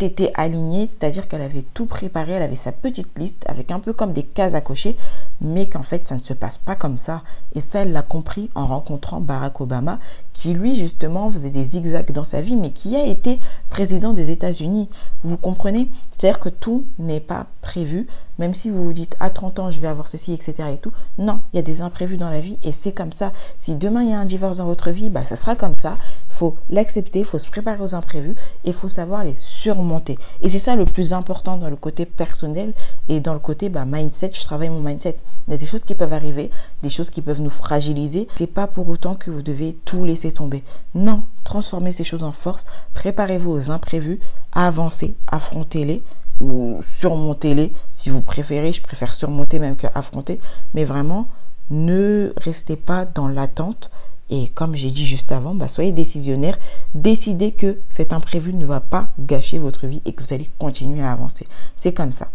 était 0.04 0.32
alignée, 0.36 0.88
c'est-à-dire 0.88 1.28
qu'elle 1.28 1.42
avait 1.42 1.66
tout 1.74 1.86
préparé, 1.86 2.34
elle 2.34 2.44
avait 2.44 2.56
sa 2.56 2.72
petite 2.72 3.18
liste 3.18 3.44
avec 3.48 3.72
un 3.72 3.80
peu 3.80 3.94
comme 3.94 4.14
des 4.14 4.24
cases 4.24 4.54
à 4.54 4.62
cocher, 4.62 4.98
mais 5.40 5.68
qu'en 5.68 5.84
fait 5.84 6.08
ça 6.08 6.16
ne 6.16 6.22
se 6.22 6.34
passe 6.34 6.58
pas 6.58 6.76
comme 6.76 6.98
ça. 6.98 7.24
Et 7.56 7.62
ça, 7.62 7.82
elle 7.82 7.92
l'a 7.92 8.02
compris 8.02 8.50
en 8.56 8.66
rencontrant 8.66 9.22
Barack 9.22 9.62
Obama, 9.62 10.00
qui 10.34 10.54
lui 10.54 10.76
justement 10.76 11.30
faisait 11.30 11.50
des 11.50 11.64
zigzags 11.64 12.12
dans 12.12 12.24
sa 12.24 12.42
vie, 12.42 12.56
mais 12.56 12.72
qui 12.72 12.96
a 12.96 13.06
été 13.06 13.40
président 13.70 14.14
des 14.14 14.32
États-Unis. 14.32 14.90
Vous 15.24 15.38
comprenez? 15.38 15.92
C'est-à-dire 16.10 16.40
que 16.40 16.50
tout 16.50 16.86
n'est 17.00 17.20
pas 17.20 17.48
prévu, 17.62 18.08
même 18.40 18.54
si 18.54 18.70
vous 18.70 18.84
vous 18.84 18.94
dites 18.94 19.16
à 19.20 19.30
30 19.30 19.60
ans 19.60 19.72
je 19.72 19.80
vais 19.80 19.88
avoir 19.88 20.08
ceci, 20.08 20.34
etc. 20.34 20.70
et 20.74 20.78
tout. 20.78 20.92
Non, 21.18 21.42
il 21.54 21.58
y 21.58 21.60
a 21.60 21.64
des 21.64 21.82
imprévus 21.82 22.18
dans 22.18 22.30
la 22.30 22.40
vie 22.40 22.58
et 22.64 22.72
c'est 22.72 22.92
comme 22.92 23.12
ça. 23.12 23.32
Si 23.58 23.76
demain 23.76 24.04
il 24.04 24.10
y 24.10 24.14
a 24.14 24.20
un 24.20 24.26
divorce 24.26 24.58
dans 24.58 24.66
votre 24.66 24.92
vie, 24.92 25.10
bah 25.10 25.24
ça 25.24 25.36
sera 25.36 25.56
comme 25.56 25.78
ça. 25.78 25.98
Faut 26.42 26.56
l'accepter, 26.72 27.20
il 27.20 27.26
faut 27.26 27.38
se 27.38 27.48
préparer 27.48 27.84
aux 27.84 27.94
imprévus 27.94 28.32
et 28.66 28.70
il 28.70 28.74
faut 28.74 28.90
savoir 28.90 29.24
les 29.24 29.36
surmonter. 29.36 30.18
Et 30.42 30.50
c'est 30.50 30.58
ça 30.58 30.76
le 30.76 30.86
plus 30.86 31.14
important 31.14 31.58
dans 31.58 31.70
le 31.70 31.76
côté 31.76 32.08
personnel 32.08 32.74
et 33.10 33.20
dans 33.20 33.34
le 33.36 33.40
côté 33.40 33.70
bah, 33.70 33.86
mindset. 33.86 34.32
Je 34.34 34.44
travaille 34.44 34.72
mon 34.72 34.80
mindset. 34.80 35.18
Il 35.48 35.52
y 35.52 35.54
a 35.54 35.58
des 35.58 35.68
choses 35.68 35.84
qui 35.84 35.94
peuvent 35.94 36.14
arriver, 36.14 36.50
des 36.82 36.90
choses 36.90 37.12
qui 37.12 37.22
peuvent 37.22 37.42
nous 37.42 37.52
fragiliser. 37.52 38.28
C'est 38.38 38.48
pas 38.48 38.66
pour 38.66 38.90
autant 38.90 39.14
que 39.14 39.30
vous 39.30 39.44
devez 39.44 39.78
tout 39.86 40.04
laisser 40.04 40.32
tomber. 40.32 40.64
Non, 40.96 41.26
transformez 41.44 41.92
ces 41.92 42.04
choses 42.04 42.24
en 42.24 42.32
force. 42.32 42.66
Préparez-vous 42.96 43.52
aux 43.52 43.70
imprévus, 43.70 44.20
avancez, 44.52 45.14
affrontez-les 45.28 46.02
ou 46.42 46.80
surmontez-les. 46.82 47.72
Si 47.92 48.10
vous 48.10 48.22
préférez, 48.22 48.72
je 48.72 48.82
préfère 48.82 49.14
surmonter 49.14 49.60
même 49.60 49.76
que 49.76 49.86
affronter. 49.94 50.42
Mais 50.74 50.86
vraiment, 50.86 51.28
ne 51.70 52.34
restez 52.38 52.78
pas 52.78 53.06
dans 53.06 53.28
l'attente. 53.28 53.92
Et 54.32 54.48
comme 54.48 54.76
j'ai 54.76 54.90
dit 54.90 55.06
juste 55.06 55.32
avant, 55.34 55.54
bah, 55.54 55.68
soyez 55.68 55.92
décisionnaire. 55.92 56.58
Décidez 56.96 57.52
que 57.52 57.78
cet 57.90 58.14
imprévu 58.14 58.54
ne 58.54 58.66
va 58.66 58.80
pas 58.80 59.10
gâcher 59.20 59.60
votre 59.60 59.88
vie 59.88 60.02
et 60.06 60.14
que 60.14 60.24
vous 60.24 60.34
allez 60.34 60.50
continuer 60.58 61.02
à 61.02 61.12
avancer. 61.12 61.46
C'est 61.76 61.94
comme 61.94 62.14
ça. 62.14 62.30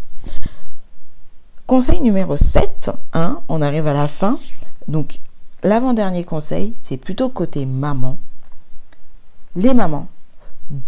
Conseil 1.65 1.99
numéro 1.99 2.37
7, 2.37 2.91
hein, 3.13 3.41
on 3.49 3.61
arrive 3.61 3.87
à 3.87 3.93
la 3.93 4.07
fin. 4.07 4.39
Donc, 4.87 5.19
l'avant-dernier 5.63 6.23
conseil, 6.23 6.71
c'est 6.77 6.97
plutôt 6.97 7.29
côté 7.29 7.65
maman. 7.65 8.17
Les 9.55 9.73
mamans, 9.73 10.07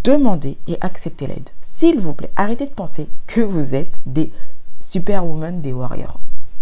demandez 0.04 0.58
et 0.68 0.78
acceptez 0.80 1.26
l'aide. 1.26 1.50
S'il 1.60 1.98
vous 1.98 2.14
plaît, 2.14 2.30
arrêtez 2.36 2.66
de 2.66 2.72
penser 2.72 3.08
que 3.26 3.40
vous 3.40 3.74
êtes 3.74 4.00
des 4.06 4.32
superwomen, 4.78 5.60
des 5.60 5.72
warriors. 5.72 6.20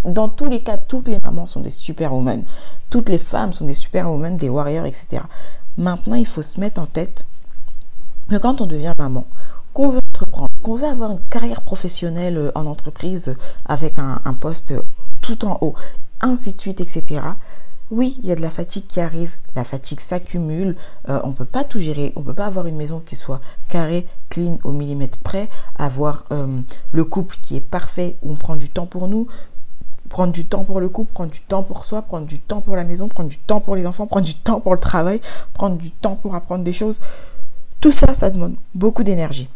Dans 0.09 0.29
tous 0.29 0.49
les 0.49 0.61
cas, 0.61 0.79
toutes 0.79 1.09
les 1.09 1.19
mamans 1.23 1.47
sont 1.47 1.61
des 1.61 1.71
superwomen. 1.71 2.45
Toutes 2.91 3.09
les 3.09 3.19
femmes 3.19 3.53
sont 3.53 3.67
des 3.67 3.75
superwomen, 3.75 4.37
des 4.37 4.49
warriors, 4.49 4.87
etc. 4.87 5.23
Maintenant, 5.77 6.15
il 6.15 6.27
faut 6.27 6.43
se 6.43 6.59
mettre 6.59 6.81
en 6.81 6.87
tête 6.87 7.25
que 8.29 8.37
quand 8.37 8.61
on 8.61 8.67
devient 8.67 8.93
maman, 8.99 9.27
qu'on 9.75 9.91
veut 9.91 10.01
entreprendre, 10.11 10.49
qu'on 10.63 10.75
veut 10.75 10.87
avoir 10.87 11.13
une 11.13 11.21
carrière 11.31 11.63
professionnelle 11.63 12.37
euh, 12.37 12.51
en 12.55 12.67
entreprise 12.67 13.37
avec 13.65 13.99
un, 13.99 14.35
poste 14.35 14.75
tout 15.23 15.45
en 15.45 15.59
haut, 15.61 15.75
ainsi 16.21 16.55
de 16.55 16.61
suite, 16.61 16.81
etc. 16.81 17.21
Oui, 17.91 18.19
il 18.23 18.29
y 18.29 18.33
a 18.33 18.35
de 18.35 18.43
la 18.43 18.51
fatigue 18.51 18.87
qui 18.87 19.01
arrive, 19.01 19.37
la 19.57 19.65
fatigue 19.65 20.01
s'accumule, 20.01 20.77
euh, 21.09 21.21
on 21.25 21.29
ne 21.29 21.33
peut 21.33 21.47
pas 21.47 21.65
tout 21.65 21.81
gérer, 21.81 22.13
on 22.17 22.21
ne 22.21 22.25
peut 22.25 22.35
pas 22.35 22.47
avoir 22.47 22.67
une 22.67 22.77
maison 22.77 23.01
qui 23.01 23.17
soit 23.17 23.41
carrée, 23.69 24.07
clean, 24.29 24.59
au 24.65 24.73
millimètre 24.73 25.19
près, 25.19 25.49
avoir 25.77 26.25
euh, 26.33 26.61
le 26.93 27.05
couple 27.05 27.37
qui 27.41 27.57
est 27.57 27.61
parfait, 27.61 28.19
où 28.23 28.33
on 28.33 28.37
prend 28.37 28.57
du 28.57 28.69
temps 28.69 28.87
pour 28.87 29.09
nous, 29.09 29.27
prendre 30.19 30.33
du 30.33 30.47
temps 30.47 30.65
pour 30.65 30.81
le 30.81 30.89
couple, 30.89 31.13
prendre 31.13 31.31
du 31.31 31.43
temps 31.43 31.63
pour 31.63 31.85
soi, 31.85 32.03
prendre 32.03 32.27
du 32.27 32.41
temps 32.41 32.61
pour 32.61 32.75
la 32.75 32.83
maison, 32.83 33.07
prendre 33.07 33.29
du 33.29 33.39
temps 33.39 33.61
pour 33.61 33.77
les 33.77 33.87
enfants, 33.87 34.09
prendre 34.09 34.27
du 34.27 34.35
temps 34.35 34.59
pour 34.59 34.75
le 34.75 34.81
travail, 34.81 35.21
prendre 35.55 35.77
du 35.77 35.93
temps 35.93 36.17
pour 36.17 36.35
apprendre 36.35 36.65
des 36.65 36.73
choses. 36.73 36.99
Tout 37.81 37.93
ça, 37.93 38.15
ça 38.15 38.29
demande 38.29 38.57
beaucoup 38.75 39.05
d'énergie. 39.05 39.49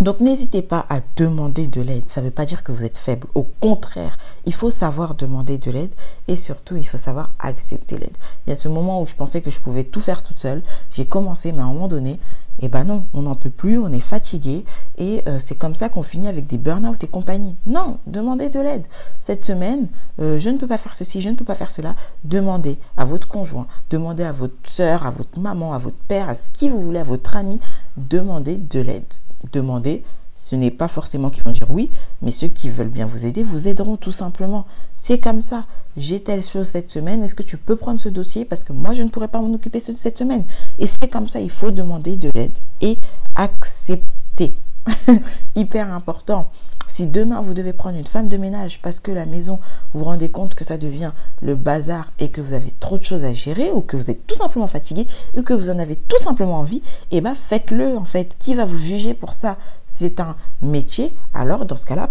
Donc 0.00 0.20
n'hésitez 0.20 0.62
pas 0.62 0.86
à 0.88 1.00
demander 1.16 1.66
de 1.66 1.82
l'aide. 1.82 2.08
Ça 2.08 2.22
ne 2.22 2.26
veut 2.26 2.32
pas 2.32 2.46
dire 2.46 2.64
que 2.64 2.72
vous 2.72 2.82
êtes 2.82 2.96
faible. 2.96 3.26
Au 3.34 3.42
contraire, 3.42 4.16
il 4.46 4.54
faut 4.54 4.70
savoir 4.70 5.14
demander 5.14 5.58
de 5.58 5.70
l'aide 5.70 5.94
et 6.28 6.36
surtout, 6.36 6.78
il 6.78 6.86
faut 6.86 6.96
savoir 6.96 7.32
accepter 7.38 7.98
l'aide. 7.98 8.16
Il 8.46 8.50
y 8.50 8.52
a 8.54 8.56
ce 8.56 8.68
moment 8.68 9.02
où 9.02 9.06
je 9.06 9.16
pensais 9.16 9.42
que 9.42 9.50
je 9.50 9.60
pouvais 9.60 9.84
tout 9.84 10.00
faire 10.00 10.22
toute 10.22 10.38
seule. 10.38 10.62
J'ai 10.92 11.04
commencé, 11.04 11.52
mais 11.52 11.60
à 11.60 11.66
un 11.66 11.74
moment 11.74 11.88
donné, 11.88 12.18
eh 12.60 12.68
ben 12.68 12.84
non, 12.84 13.04
on 13.14 13.22
n'en 13.22 13.34
peut 13.34 13.50
plus, 13.50 13.78
on 13.78 13.92
est 13.92 14.00
fatigué 14.00 14.64
et 14.96 15.22
euh, 15.26 15.38
c'est 15.38 15.56
comme 15.56 15.74
ça 15.74 15.88
qu'on 15.88 16.02
finit 16.02 16.28
avec 16.28 16.46
des 16.46 16.58
burn-out 16.58 17.02
et 17.02 17.06
compagnie. 17.06 17.56
Non, 17.66 17.98
demandez 18.06 18.48
de 18.48 18.60
l'aide. 18.60 18.86
Cette 19.20 19.44
semaine, 19.44 19.88
euh, 20.20 20.38
je 20.38 20.50
ne 20.50 20.58
peux 20.58 20.66
pas 20.66 20.78
faire 20.78 20.94
ceci, 20.94 21.20
je 21.20 21.28
ne 21.28 21.34
peux 21.34 21.44
pas 21.44 21.54
faire 21.54 21.70
cela. 21.70 21.94
Demandez 22.24 22.78
à 22.96 23.04
votre 23.04 23.28
conjoint, 23.28 23.66
demandez 23.90 24.24
à 24.24 24.32
votre 24.32 24.68
soeur, 24.68 25.06
à 25.06 25.10
votre 25.10 25.38
maman, 25.38 25.72
à 25.72 25.78
votre 25.78 25.96
père, 25.96 26.28
à 26.28 26.34
qui 26.52 26.68
vous 26.68 26.80
voulez, 26.80 27.00
à 27.00 27.04
votre 27.04 27.36
ami, 27.36 27.60
demandez 27.96 28.58
de 28.58 28.80
l'aide 28.80 29.14
demander, 29.52 30.04
ce 30.38 30.54
n'est 30.54 30.70
pas 30.70 30.86
forcément 30.86 31.30
qu'ils 31.30 31.42
vont 31.42 31.50
dire 31.50 31.66
oui, 31.68 31.90
mais 32.22 32.30
ceux 32.30 32.46
qui 32.46 32.70
veulent 32.70 32.88
bien 32.88 33.06
vous 33.06 33.26
aider 33.26 33.42
vous 33.42 33.66
aideront 33.66 33.96
tout 33.96 34.12
simplement. 34.12 34.66
C'est 35.00 35.18
comme 35.18 35.40
ça. 35.40 35.66
J'ai 35.96 36.22
telle 36.22 36.44
chose 36.44 36.68
cette 36.68 36.90
semaine. 36.90 37.24
Est-ce 37.24 37.34
que 37.34 37.42
tu 37.42 37.56
peux 37.56 37.74
prendre 37.74 37.98
ce 37.98 38.08
dossier? 38.08 38.44
Parce 38.44 38.62
que 38.62 38.72
moi 38.72 38.94
je 38.94 39.02
ne 39.02 39.08
pourrais 39.08 39.26
pas 39.26 39.40
m'en 39.40 39.52
occuper 39.52 39.80
cette 39.80 40.16
semaine. 40.16 40.44
Et 40.78 40.86
c'est 40.86 41.08
comme 41.10 41.26
ça. 41.26 41.40
Il 41.40 41.50
faut 41.50 41.72
demander 41.72 42.16
de 42.16 42.30
l'aide 42.36 42.56
et 42.80 42.96
accepter. 43.34 44.54
Hyper 45.56 45.92
important. 45.92 46.48
Si 46.86 47.08
demain 47.08 47.42
vous 47.42 47.52
devez 47.52 47.72
prendre 47.72 47.98
une 47.98 48.06
femme 48.06 48.28
de 48.28 48.36
ménage 48.36 48.80
parce 48.80 49.00
que 49.00 49.10
la 49.10 49.26
maison, 49.26 49.58
vous 49.92 49.98
vous 49.98 50.04
rendez 50.06 50.30
compte 50.30 50.54
que 50.54 50.64
ça 50.64 50.78
devient 50.78 51.12
le 51.42 51.56
bazar 51.56 52.12
et 52.20 52.30
que 52.30 52.40
vous 52.40 52.54
avez 52.54 52.70
trop 52.70 52.96
de 52.96 53.02
choses 53.02 53.24
à 53.24 53.32
gérer 53.32 53.70
ou 53.72 53.82
que 53.82 53.96
vous 53.96 54.08
êtes 54.10 54.26
tout 54.26 54.36
simplement 54.36 54.68
fatigué 54.68 55.06
ou 55.36 55.42
que 55.42 55.52
vous 55.52 55.68
en 55.68 55.80
avez 55.80 55.96
tout 55.96 56.16
simplement 56.18 56.60
envie, 56.60 56.80
eh 57.10 57.20
bien 57.20 57.34
faites-le 57.34 57.98
en 57.98 58.04
fait. 58.04 58.36
Qui 58.38 58.54
va 58.54 58.64
vous 58.64 58.78
juger 58.78 59.12
pour 59.12 59.34
ça? 59.34 59.58
C'est 60.00 60.20
un 60.20 60.36
métier, 60.62 61.12
alors 61.34 61.64
dans 61.64 61.74
ce 61.74 61.84
cas-là, 61.84 62.08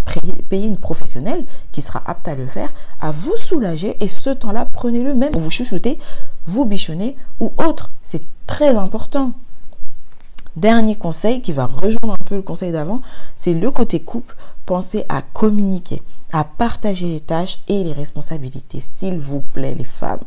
payez 0.50 0.68
une 0.68 0.76
professionnelle 0.76 1.46
qui 1.72 1.82
sera 1.82 2.04
apte 2.06 2.28
à 2.28 2.36
le 2.36 2.46
faire, 2.46 2.68
à 3.00 3.12
vous 3.12 3.38
soulager 3.38 3.96
et 4.04 4.10
ce 4.10 4.30
temps-là, 4.30 4.68
prenez-le 4.74 5.14
même 5.14 5.32
vous 5.38 5.50
chuchotez, 5.50 5.98
vous 6.48 6.66
bichonnez 6.66 7.16
ou 7.40 7.54
autre. 7.56 7.92
C'est 8.04 8.24
très 8.46 8.76
important. 8.76 9.32
Dernier 10.58 10.98
conseil 10.98 11.42
qui 11.42 11.54
va 11.54 11.66
rejoindre 11.66 12.18
un 12.20 12.26
peu 12.26 12.36
le 12.36 12.42
conseil 12.42 12.74
d'avant, 12.74 13.02
c'est 13.36 13.54
le 13.54 13.72
côté 13.72 14.02
couple 14.02 14.36
pensez 14.68 15.06
à 15.10 15.24
communiquer, 15.24 16.04
à 16.34 16.44
partager 16.44 17.08
les 17.08 17.20
tâches 17.20 17.60
et 17.68 17.84
les 17.84 17.94
responsabilités. 17.94 18.80
S'il 18.80 19.18
vous 19.18 19.42
plaît, 19.42 19.76
les 19.76 19.84
femmes, 19.84 20.24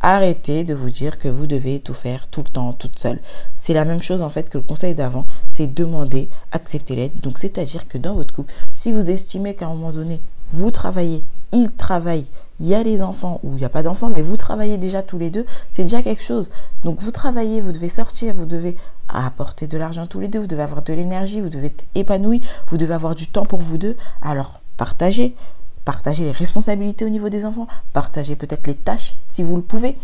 arrêtez 0.00 0.64
de 0.64 0.74
vous 0.74 0.90
dire 0.90 1.18
que 1.18 1.28
vous 1.28 1.46
devez 1.46 1.80
tout 1.80 1.94
faire 1.94 2.28
tout 2.28 2.42
le 2.42 2.48
temps, 2.48 2.72
toute 2.72 2.98
seule. 2.98 3.20
C'est 3.56 3.74
la 3.74 3.84
même 3.84 4.02
chose 4.02 4.22
en 4.22 4.30
fait 4.30 4.48
que 4.48 4.58
le 4.58 4.64
conseil 4.64 4.94
d'avant, 4.94 5.26
c'est 5.52 5.72
demander, 5.72 6.28
accepter 6.52 6.94
l'aide. 6.96 7.20
Donc 7.20 7.38
c'est-à-dire 7.38 7.88
que 7.88 7.98
dans 7.98 8.14
votre 8.14 8.34
couple, 8.34 8.52
si 8.76 8.92
vous 8.92 9.10
estimez 9.10 9.54
qu'à 9.54 9.66
un 9.66 9.74
moment 9.74 9.92
donné, 9.92 10.20
vous 10.52 10.70
travaillez, 10.70 11.24
il 11.52 11.70
travaille, 11.70 12.26
il 12.60 12.66
y 12.66 12.74
a 12.74 12.82
les 12.82 13.02
enfants 13.02 13.40
ou 13.42 13.54
il 13.54 13.58
n'y 13.58 13.64
a 13.64 13.70
pas 13.70 13.82
d'enfants, 13.82 14.10
mais 14.10 14.22
vous 14.22 14.36
travaillez 14.36 14.78
déjà 14.78 15.02
tous 15.02 15.18
les 15.18 15.30
deux, 15.30 15.46
c'est 15.72 15.82
déjà 15.82 16.02
quelque 16.02 16.22
chose. 16.22 16.50
Donc 16.84 17.00
vous 17.00 17.10
travaillez, 17.10 17.60
vous 17.60 17.72
devez 17.72 17.88
sortir, 17.88 18.34
vous 18.34 18.46
devez 18.46 18.76
apporter 19.08 19.66
de 19.66 19.78
l'argent 19.78 20.06
tous 20.06 20.20
les 20.20 20.28
deux, 20.28 20.40
vous 20.40 20.46
devez 20.46 20.62
avoir 20.62 20.82
de 20.82 20.92
l'énergie, 20.92 21.40
vous 21.40 21.48
devez 21.48 21.68
être 21.68 21.84
épanoui, 21.94 22.42
vous 22.68 22.76
devez 22.76 22.94
avoir 22.94 23.14
du 23.14 23.26
temps 23.26 23.46
pour 23.46 23.60
vous 23.60 23.78
deux. 23.78 23.96
Alors 24.22 24.59
partagez, 24.80 25.36
partagez 25.84 26.24
les 26.24 26.32
responsabilités 26.32 27.04
au 27.04 27.10
niveau 27.10 27.28
des 27.28 27.44
enfants, 27.44 27.66
partagez 27.92 28.34
peut-être 28.34 28.66
les 28.66 28.74
tâches 28.74 29.16
si 29.28 29.42
vous 29.42 29.56
le 29.56 29.62
pouvez, 29.62 29.94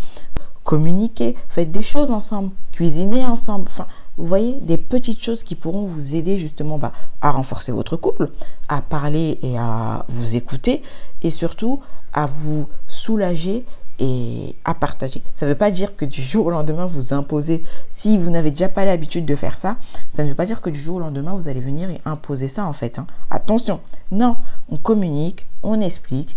communiquez, 0.64 1.34
faites 1.48 1.70
des 1.70 1.80
choses 1.80 2.10
ensemble, 2.10 2.50
cuisinez 2.72 3.24
ensemble, 3.24 3.68
enfin 3.68 3.86
vous 4.18 4.26
voyez, 4.26 4.52
des 4.60 4.76
petites 4.76 5.22
choses 5.22 5.44
qui 5.44 5.54
pourront 5.54 5.86
vous 5.86 6.14
aider 6.14 6.36
justement 6.36 6.76
bah, 6.76 6.92
à 7.22 7.30
renforcer 7.30 7.72
votre 7.72 7.96
couple, 7.96 8.30
à 8.68 8.82
parler 8.82 9.38
et 9.40 9.58
à 9.58 10.04
vous 10.10 10.36
écouter 10.36 10.82
et 11.22 11.30
surtout 11.30 11.80
à 12.12 12.26
vous 12.26 12.68
soulager 12.86 13.64
et 13.98 14.56
à 14.64 14.74
partager. 14.74 15.22
Ça 15.32 15.46
ne 15.46 15.52
veut 15.52 15.56
pas 15.56 15.70
dire 15.70 15.96
que 15.96 16.04
du 16.04 16.20
jour 16.20 16.46
au 16.46 16.50
lendemain 16.50 16.86
vous 16.86 17.14
imposez. 17.14 17.64
Si 17.88 18.18
vous 18.18 18.30
n'avez 18.30 18.50
déjà 18.50 18.68
pas 18.68 18.84
l'habitude 18.84 19.24
de 19.24 19.36
faire 19.36 19.56
ça, 19.56 19.76
ça 20.10 20.22
ne 20.24 20.28
veut 20.28 20.34
pas 20.34 20.46
dire 20.46 20.60
que 20.60 20.70
du 20.70 20.78
jour 20.78 20.96
au 20.96 21.00
lendemain 21.00 21.34
vous 21.34 21.48
allez 21.48 21.60
venir 21.60 21.90
et 21.90 22.00
imposer 22.04 22.48
ça 22.48 22.66
en 22.66 22.72
fait. 22.72 22.98
Hein. 22.98 23.06
Attention, 23.30 23.80
non, 24.10 24.36
on 24.70 24.76
communique, 24.76 25.46
on 25.62 25.80
explique. 25.80 26.36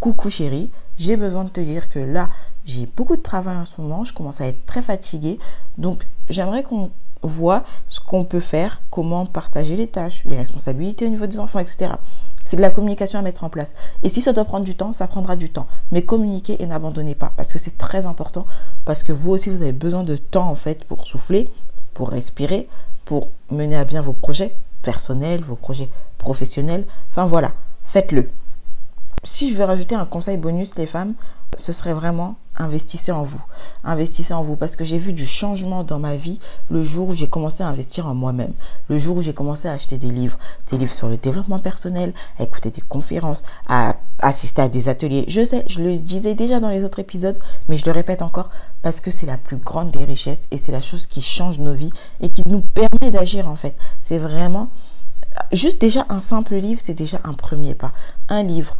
Coucou 0.00 0.30
chérie, 0.30 0.70
j'ai 0.98 1.16
besoin 1.16 1.44
de 1.44 1.48
te 1.48 1.60
dire 1.60 1.88
que 1.88 1.98
là, 1.98 2.30
j'ai 2.64 2.86
beaucoup 2.96 3.16
de 3.16 3.22
travail 3.22 3.56
en 3.56 3.64
ce 3.64 3.80
moment, 3.80 4.04
je 4.04 4.12
commence 4.12 4.40
à 4.40 4.46
être 4.46 4.64
très 4.66 4.82
fatiguée. 4.82 5.38
Donc 5.78 6.06
j'aimerais 6.28 6.62
qu'on 6.62 6.90
voit 7.22 7.64
ce 7.86 8.00
qu'on 8.00 8.24
peut 8.24 8.40
faire, 8.40 8.82
comment 8.90 9.26
partager 9.26 9.76
les 9.76 9.86
tâches, 9.86 10.22
les 10.26 10.36
responsabilités 10.36 11.06
au 11.06 11.10
niveau 11.10 11.26
des 11.26 11.38
enfants, 11.38 11.58
etc. 11.58 11.92
C'est 12.44 12.56
de 12.56 12.62
la 12.62 12.70
communication 12.70 13.18
à 13.18 13.22
mettre 13.22 13.44
en 13.44 13.48
place. 13.48 13.74
Et 14.02 14.08
si 14.08 14.22
ça 14.22 14.32
doit 14.32 14.44
prendre 14.44 14.64
du 14.64 14.74
temps, 14.74 14.92
ça 14.92 15.06
prendra 15.06 15.36
du 15.36 15.50
temps. 15.50 15.66
Mais 15.90 16.02
communiquez 16.02 16.62
et 16.62 16.66
n'abandonnez 16.66 17.14
pas 17.14 17.32
parce 17.36 17.52
que 17.52 17.58
c'est 17.58 17.78
très 17.78 18.06
important. 18.06 18.46
Parce 18.84 19.02
que 19.02 19.12
vous 19.12 19.30
aussi, 19.32 19.50
vous 19.50 19.62
avez 19.62 19.72
besoin 19.72 20.04
de 20.04 20.16
temps 20.16 20.48
en 20.48 20.54
fait 20.54 20.84
pour 20.84 21.06
souffler, 21.06 21.50
pour 21.94 22.10
respirer, 22.10 22.68
pour 23.04 23.30
mener 23.50 23.76
à 23.76 23.84
bien 23.84 24.02
vos 24.02 24.12
projets 24.12 24.56
personnels, 24.82 25.42
vos 25.42 25.56
projets 25.56 25.90
professionnels. 26.26 26.84
Enfin 27.10 27.24
voilà, 27.24 27.52
faites-le. 27.84 28.28
Si 29.22 29.48
je 29.50 29.56
veux 29.56 29.64
rajouter 29.64 29.94
un 29.94 30.04
conseil 30.04 30.36
bonus, 30.36 30.76
les 30.76 30.86
femmes, 30.86 31.14
ce 31.56 31.72
serait 31.72 31.94
vraiment 31.94 32.34
investissez 32.58 33.12
en 33.12 33.22
vous. 33.22 33.42
Investissez 33.84 34.34
en 34.34 34.42
vous 34.42 34.56
parce 34.56 34.74
que 34.74 34.84
j'ai 34.84 34.98
vu 34.98 35.12
du 35.12 35.24
changement 35.26 35.84
dans 35.84 36.00
ma 36.00 36.16
vie 36.16 36.40
le 36.70 36.82
jour 36.82 37.08
où 37.08 37.14
j'ai 37.14 37.28
commencé 37.28 37.62
à 37.62 37.68
investir 37.68 38.08
en 38.08 38.14
moi-même. 38.14 38.52
Le 38.88 38.98
jour 38.98 39.18
où 39.18 39.22
j'ai 39.22 39.34
commencé 39.34 39.68
à 39.68 39.72
acheter 39.72 39.98
des 39.98 40.10
livres, 40.10 40.38
des 40.70 40.78
livres 40.78 40.92
sur 40.92 41.08
le 41.08 41.16
développement 41.16 41.60
personnel, 41.60 42.12
à 42.38 42.42
écouter 42.42 42.70
des 42.70 42.80
conférences, 42.80 43.44
à 43.68 43.94
assister 44.18 44.62
à 44.62 44.68
des 44.68 44.88
ateliers. 44.88 45.24
Je 45.28 45.44
sais, 45.44 45.64
je 45.68 45.80
le 45.80 45.96
disais 45.96 46.34
déjà 46.34 46.58
dans 46.58 46.70
les 46.70 46.82
autres 46.82 46.98
épisodes, 46.98 47.38
mais 47.68 47.76
je 47.76 47.86
le 47.86 47.92
répète 47.92 48.22
encore 48.22 48.50
parce 48.82 49.00
que 49.00 49.12
c'est 49.12 49.26
la 49.26 49.38
plus 49.38 49.58
grande 49.58 49.92
des 49.92 50.04
richesses 50.04 50.48
et 50.50 50.58
c'est 50.58 50.72
la 50.72 50.80
chose 50.80 51.06
qui 51.06 51.22
change 51.22 51.60
nos 51.60 51.74
vies 51.74 51.92
et 52.20 52.30
qui 52.30 52.42
nous 52.46 52.62
permet 52.62 53.10
d'agir 53.12 53.48
en 53.48 53.56
fait. 53.56 53.76
C'est 54.02 54.18
vraiment 54.18 54.70
juste 55.52 55.80
déjà 55.80 56.06
un 56.08 56.20
simple 56.20 56.56
livre, 56.56 56.80
c'est 56.82 56.94
déjà 56.94 57.18
un 57.24 57.32
premier 57.32 57.74
pas. 57.74 57.92
Un 58.28 58.42
livre, 58.42 58.76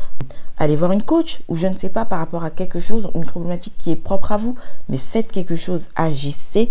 allez 0.59 0.77
voir 0.77 0.93
une 0.93 1.03
coach 1.03 1.43
ou 1.49 1.57
je 1.57 1.67
ne 1.67 1.77
sais 1.77 1.91
pas 1.91 2.05
par 2.05 2.19
rapport 2.19 2.45
à 2.45 2.51
quelque 2.51 2.81
chose, 2.81 3.11
une 3.15 3.25
problématique 3.25 3.75
qui 3.79 3.91
est 3.91 3.97
propre 3.97 4.33
à 4.33 4.37
vous, 4.37 4.57
mais 4.89 4.99
faites 4.99 5.33
quelque 5.33 5.57
chose, 5.57 5.89
agissez, 5.97 6.71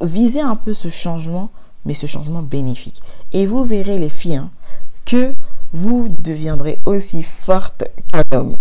visez 0.00 0.40
un 0.40 0.56
peu 0.56 0.74
ce 0.74 0.88
changement, 0.88 1.50
mais 1.84 1.94
ce 1.94 2.06
changement 2.06 2.42
bénéfique. 2.42 3.02
Et 3.32 3.46
vous 3.46 3.64
verrez 3.64 3.98
les 3.98 4.08
filles 4.08 4.36
hein, 4.36 4.50
que 5.04 5.34
vous 5.72 6.08
deviendrez 6.08 6.80
aussi 6.84 7.22
forte 7.22 7.84
qu'un 8.12 8.38
homme. 8.38 8.56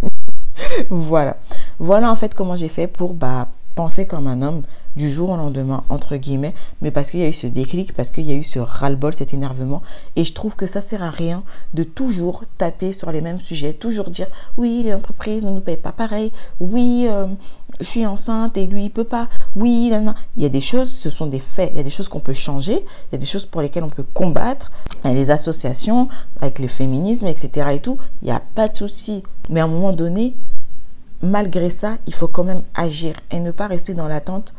voilà. 0.90 1.36
Voilà 1.78 2.10
en 2.10 2.16
fait 2.16 2.34
comment 2.34 2.56
j'ai 2.56 2.68
fait 2.68 2.86
pour 2.86 3.14
bah, 3.14 3.48
penser 3.74 4.06
comme 4.06 4.26
un 4.26 4.42
homme 4.42 4.62
du 4.96 5.10
jour 5.10 5.30
au 5.30 5.36
lendemain, 5.36 5.84
entre 5.88 6.16
guillemets, 6.16 6.54
mais 6.82 6.90
parce 6.90 7.10
qu'il 7.10 7.20
y 7.20 7.24
a 7.24 7.28
eu 7.28 7.32
ce 7.32 7.46
déclic, 7.46 7.94
parce 7.94 8.10
qu'il 8.10 8.28
y 8.28 8.32
a 8.32 8.36
eu 8.36 8.44
ce 8.44 8.58
ras-le-bol, 8.58 9.14
cet 9.14 9.32
énervement. 9.32 9.82
Et 10.16 10.24
je 10.24 10.32
trouve 10.34 10.54
que 10.54 10.66
ça 10.66 10.80
sert 10.80 11.02
à 11.02 11.10
rien 11.10 11.42
de 11.72 11.82
toujours 11.82 12.44
taper 12.58 12.92
sur 12.92 13.10
les 13.10 13.20
mêmes 13.20 13.40
sujets, 13.40 13.72
toujours 13.72 14.10
dire 14.10 14.26
oui, 14.58 14.82
les 14.84 14.94
entreprises 14.94 15.44
ne 15.44 15.50
nous 15.50 15.60
payent 15.60 15.76
pas 15.76 15.92
pareil, 15.92 16.30
oui, 16.60 17.06
euh, 17.08 17.26
je 17.80 17.86
suis 17.86 18.06
enceinte 18.06 18.56
et 18.58 18.66
lui, 18.66 18.84
il 18.84 18.90
peut 18.90 19.04
pas, 19.04 19.28
oui, 19.56 19.90
il 20.36 20.42
y 20.42 20.46
a 20.46 20.48
des 20.50 20.60
choses, 20.60 20.90
ce 20.90 21.10
sont 21.10 21.26
des 21.26 21.40
faits, 21.40 21.70
il 21.72 21.78
y 21.78 21.80
a 21.80 21.84
des 21.84 21.90
choses 21.90 22.08
qu'on 22.08 22.20
peut 22.20 22.34
changer, 22.34 22.74
il 22.74 23.12
y 23.12 23.14
a 23.14 23.18
des 23.18 23.26
choses 23.26 23.46
pour 23.46 23.62
lesquelles 23.62 23.84
on 23.84 23.90
peut 23.90 24.06
combattre, 24.14 24.70
les 25.04 25.30
associations, 25.30 26.08
avec 26.40 26.58
le 26.58 26.68
féminisme, 26.68 27.26
etc. 27.26 27.68
et 27.72 27.80
tout, 27.80 27.98
il 28.20 28.26
n'y 28.26 28.32
a 28.32 28.42
pas 28.54 28.68
de 28.68 28.76
souci. 28.76 29.22
Mais 29.48 29.60
à 29.60 29.64
un 29.64 29.68
moment 29.68 29.92
donné, 29.92 30.34
malgré 31.22 31.70
ça, 31.70 31.96
il 32.06 32.14
faut 32.14 32.28
quand 32.28 32.44
même 32.44 32.62
agir 32.74 33.14
et 33.30 33.40
ne 33.40 33.50
pas 33.50 33.66
rester 33.66 33.94
dans 33.94 34.08
l'attente, 34.08 34.54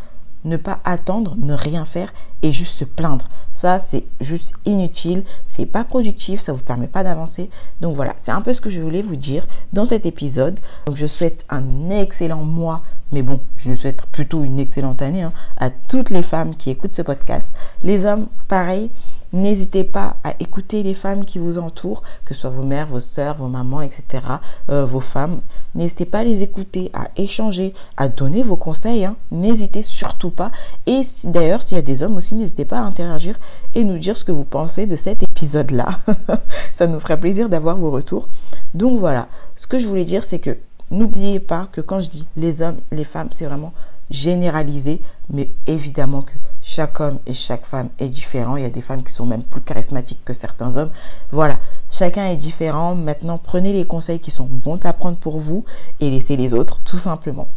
ne 0.45 0.58
pas 0.58 0.80
attendre, 0.84 1.36
ne 1.38 1.54
rien 1.54 1.86
faire 1.86 2.13
et 2.41 2.52
juste 2.52 2.73
se 2.73 2.84
plaindre. 2.84 3.30
Ça, 3.54 3.80
c'est 3.80 4.04
juste 4.19 4.54
inutile, 4.65 5.23
c'est 5.45 5.65
pas 5.65 5.84
productif, 5.84 6.41
ça 6.41 6.54
vous 6.54 6.62
permet 6.62 6.88
pas 6.88 7.04
d'avancer. 7.04 7.49
Donc 7.82 7.95
voilà, 7.95 8.13
c'est 8.17 8.32
un 8.32 8.41
peu 8.41 8.54
ce 8.54 8.62
que 8.62 8.69
je 8.69 8.82
voulais 8.82 9.02
vous 9.02 9.15
dire 9.15 9.47
dans 9.71 9.86
cet 9.86 10.06
épisode. 10.06 10.60
Donc 10.86 10.97
je 10.97 11.06
souhaite 11.06 11.45
un 11.49 11.89
excellent 11.89 12.43
mois, 12.43 12.84
mais 13.12 13.21
bon, 13.21 13.41
je 13.56 13.73
souhaite 13.73 14.06
plutôt 14.08 14.43
une 14.43 14.60
excellente 14.60 15.02
année 15.02 15.23
hein, 15.23 15.34
à 15.58 15.69
toutes 15.69 16.10
les 16.10 16.23
femmes 16.23 16.56
qui 16.56 16.69
écoutent 16.69 16.95
ce 16.95 17.02
podcast. 17.02 17.52
Les 17.84 18.06
hommes, 18.06 18.28
pareil, 18.47 18.91
N'hésitez 19.34 19.84
pas 19.84 20.17
à 20.24 20.36
écouter 20.39 20.84
les 20.84 20.93
femmes 20.93 21.26
qui 21.26 21.39
vous 21.39 21.58
entourent, 21.58 22.04
que 22.24 22.36
ce 22.36 22.41
soit 22.41 22.52
vos 22.52 22.63
mères, 22.63 22.88
vos 22.88 23.00
soeurs, 23.00 23.36
vos 23.36 23.48
mamans, 23.48 23.82
etc., 23.82 24.24
euh, 24.69 24.86
vos 24.86 25.00
femmes. 25.00 25.41
N'hésitez 25.74 26.06
pas 26.06 26.19
à 26.19 26.24
les 26.24 26.43
écouter, 26.43 26.91
à 26.93 27.08
échanger, 27.17 27.74
à 27.98 28.10
donner 28.10 28.43
vos 28.43 28.58
conseils. 28.58 29.06
Hein. 29.06 29.15
N'hésitez 29.32 29.82
surtout 29.82 30.30
pas. 30.30 30.52
Et 30.86 31.02
d'ailleurs, 31.24 31.63
s'il 31.63 31.78
y 31.78 31.80
a 31.80 31.84
des 31.84 32.04
hommes 32.04 32.15
aussi, 32.15 32.36
n'hésitez 32.36 32.65
pas 32.65 32.78
à 32.78 32.84
interagir 32.84 33.39
et 33.74 33.84
nous 33.84 33.98
dire 33.98 34.17
ce 34.17 34.24
que 34.24 34.32
vous 34.32 34.46
pensez 34.46 34.86
de 34.86 34.96
cet 34.96 35.24
épisode-là. 35.24 35.98
Ça 36.76 36.86
nous 36.86 37.00
ferait 37.00 37.19
plaisir 37.19 37.50
d'avoir 37.50 37.76
vos 37.76 37.89
retours. 37.89 38.28
Donc 38.76 39.00
voilà, 39.00 39.28
ce 39.56 39.65
que 39.65 39.80
je 39.80 39.88
voulais 39.88 40.06
dire, 40.06 40.24
c'est 40.24 40.39
que 40.39 40.58
n'oubliez 40.91 41.39
pas 41.39 41.67
que 41.72 41.82
quand 41.82 42.02
je 42.02 42.10
dis 42.10 42.28
les 42.38 42.62
hommes, 42.62 42.78
les 42.91 43.04
femmes, 43.04 43.30
c'est 43.32 43.46
vraiment 43.46 43.74
généralisé, 44.13 45.02
mais 45.30 45.49
évidemment 45.67 46.21
que 46.21 46.34
chaque 46.62 47.02
homme 47.02 47.19
et 47.26 47.34
chaque 47.34 47.65
femme 47.65 47.89
est 47.99 48.08
différent. 48.08 48.56
Il 48.56 48.63
y 48.63 48.65
a 48.65 48.69
des 48.69 48.82
femmes 48.82 49.04
qui 49.04 49.12
sont 49.12 49.26
même 49.26 49.43
plus 49.43 49.60
charismatiques 49.60 50.23
que 50.23 50.34
certains 50.34 50.78
hommes. 50.78 50.91
Voilà, 51.32 51.58
chacun 51.89 52.28
est 52.28 52.38
différent. 52.38 52.95
Maintenant, 52.95 53.38
prenez 53.38 53.73
les 53.73 53.86
conseils 53.86 54.19
qui 54.19 54.32
sont 54.32 54.45
bons 54.45 54.80
à 54.86 54.93
prendre 54.93 55.17
pour 55.17 55.39
vous 55.39 55.65
et 55.99 56.10
laissez 56.10 56.38
les 56.38 56.54
autres, 56.54 56.80
tout 56.86 56.99
simplement. 56.99 57.49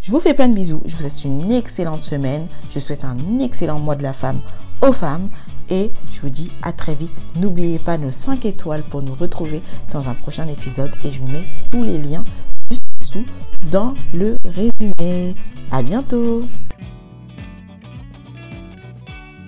Je 0.00 0.10
vous 0.10 0.20
fais 0.20 0.32
plein 0.32 0.48
de 0.48 0.54
bisous. 0.54 0.82
Je 0.86 0.96
vous 0.96 1.02
souhaite 1.02 1.24
une 1.24 1.52
excellente 1.52 2.04
semaine. 2.04 2.46
Je 2.70 2.78
souhaite 2.78 3.04
un 3.04 3.40
excellent 3.40 3.78
mois 3.78 3.96
de 3.96 4.02
la 4.02 4.12
femme 4.14 4.40
aux 4.80 4.92
femmes. 4.92 5.28
Et 5.70 5.92
je 6.10 6.20
vous 6.22 6.30
dis 6.30 6.50
à 6.62 6.72
très 6.72 6.94
vite. 6.94 7.12
N'oubliez 7.36 7.78
pas 7.78 7.98
nos 7.98 8.10
5 8.10 8.46
étoiles 8.46 8.84
pour 8.84 9.02
nous 9.02 9.14
retrouver 9.14 9.60
dans 9.92 10.08
un 10.08 10.14
prochain 10.14 10.48
épisode. 10.48 10.96
Et 11.04 11.12
je 11.12 11.20
vous 11.20 11.28
mets 11.28 11.44
tous 11.70 11.82
les 11.82 11.98
liens 11.98 12.24
dans 13.70 13.94
le 14.14 14.36
résumé. 14.44 15.34
À 15.70 15.82
bientôt 15.82 16.42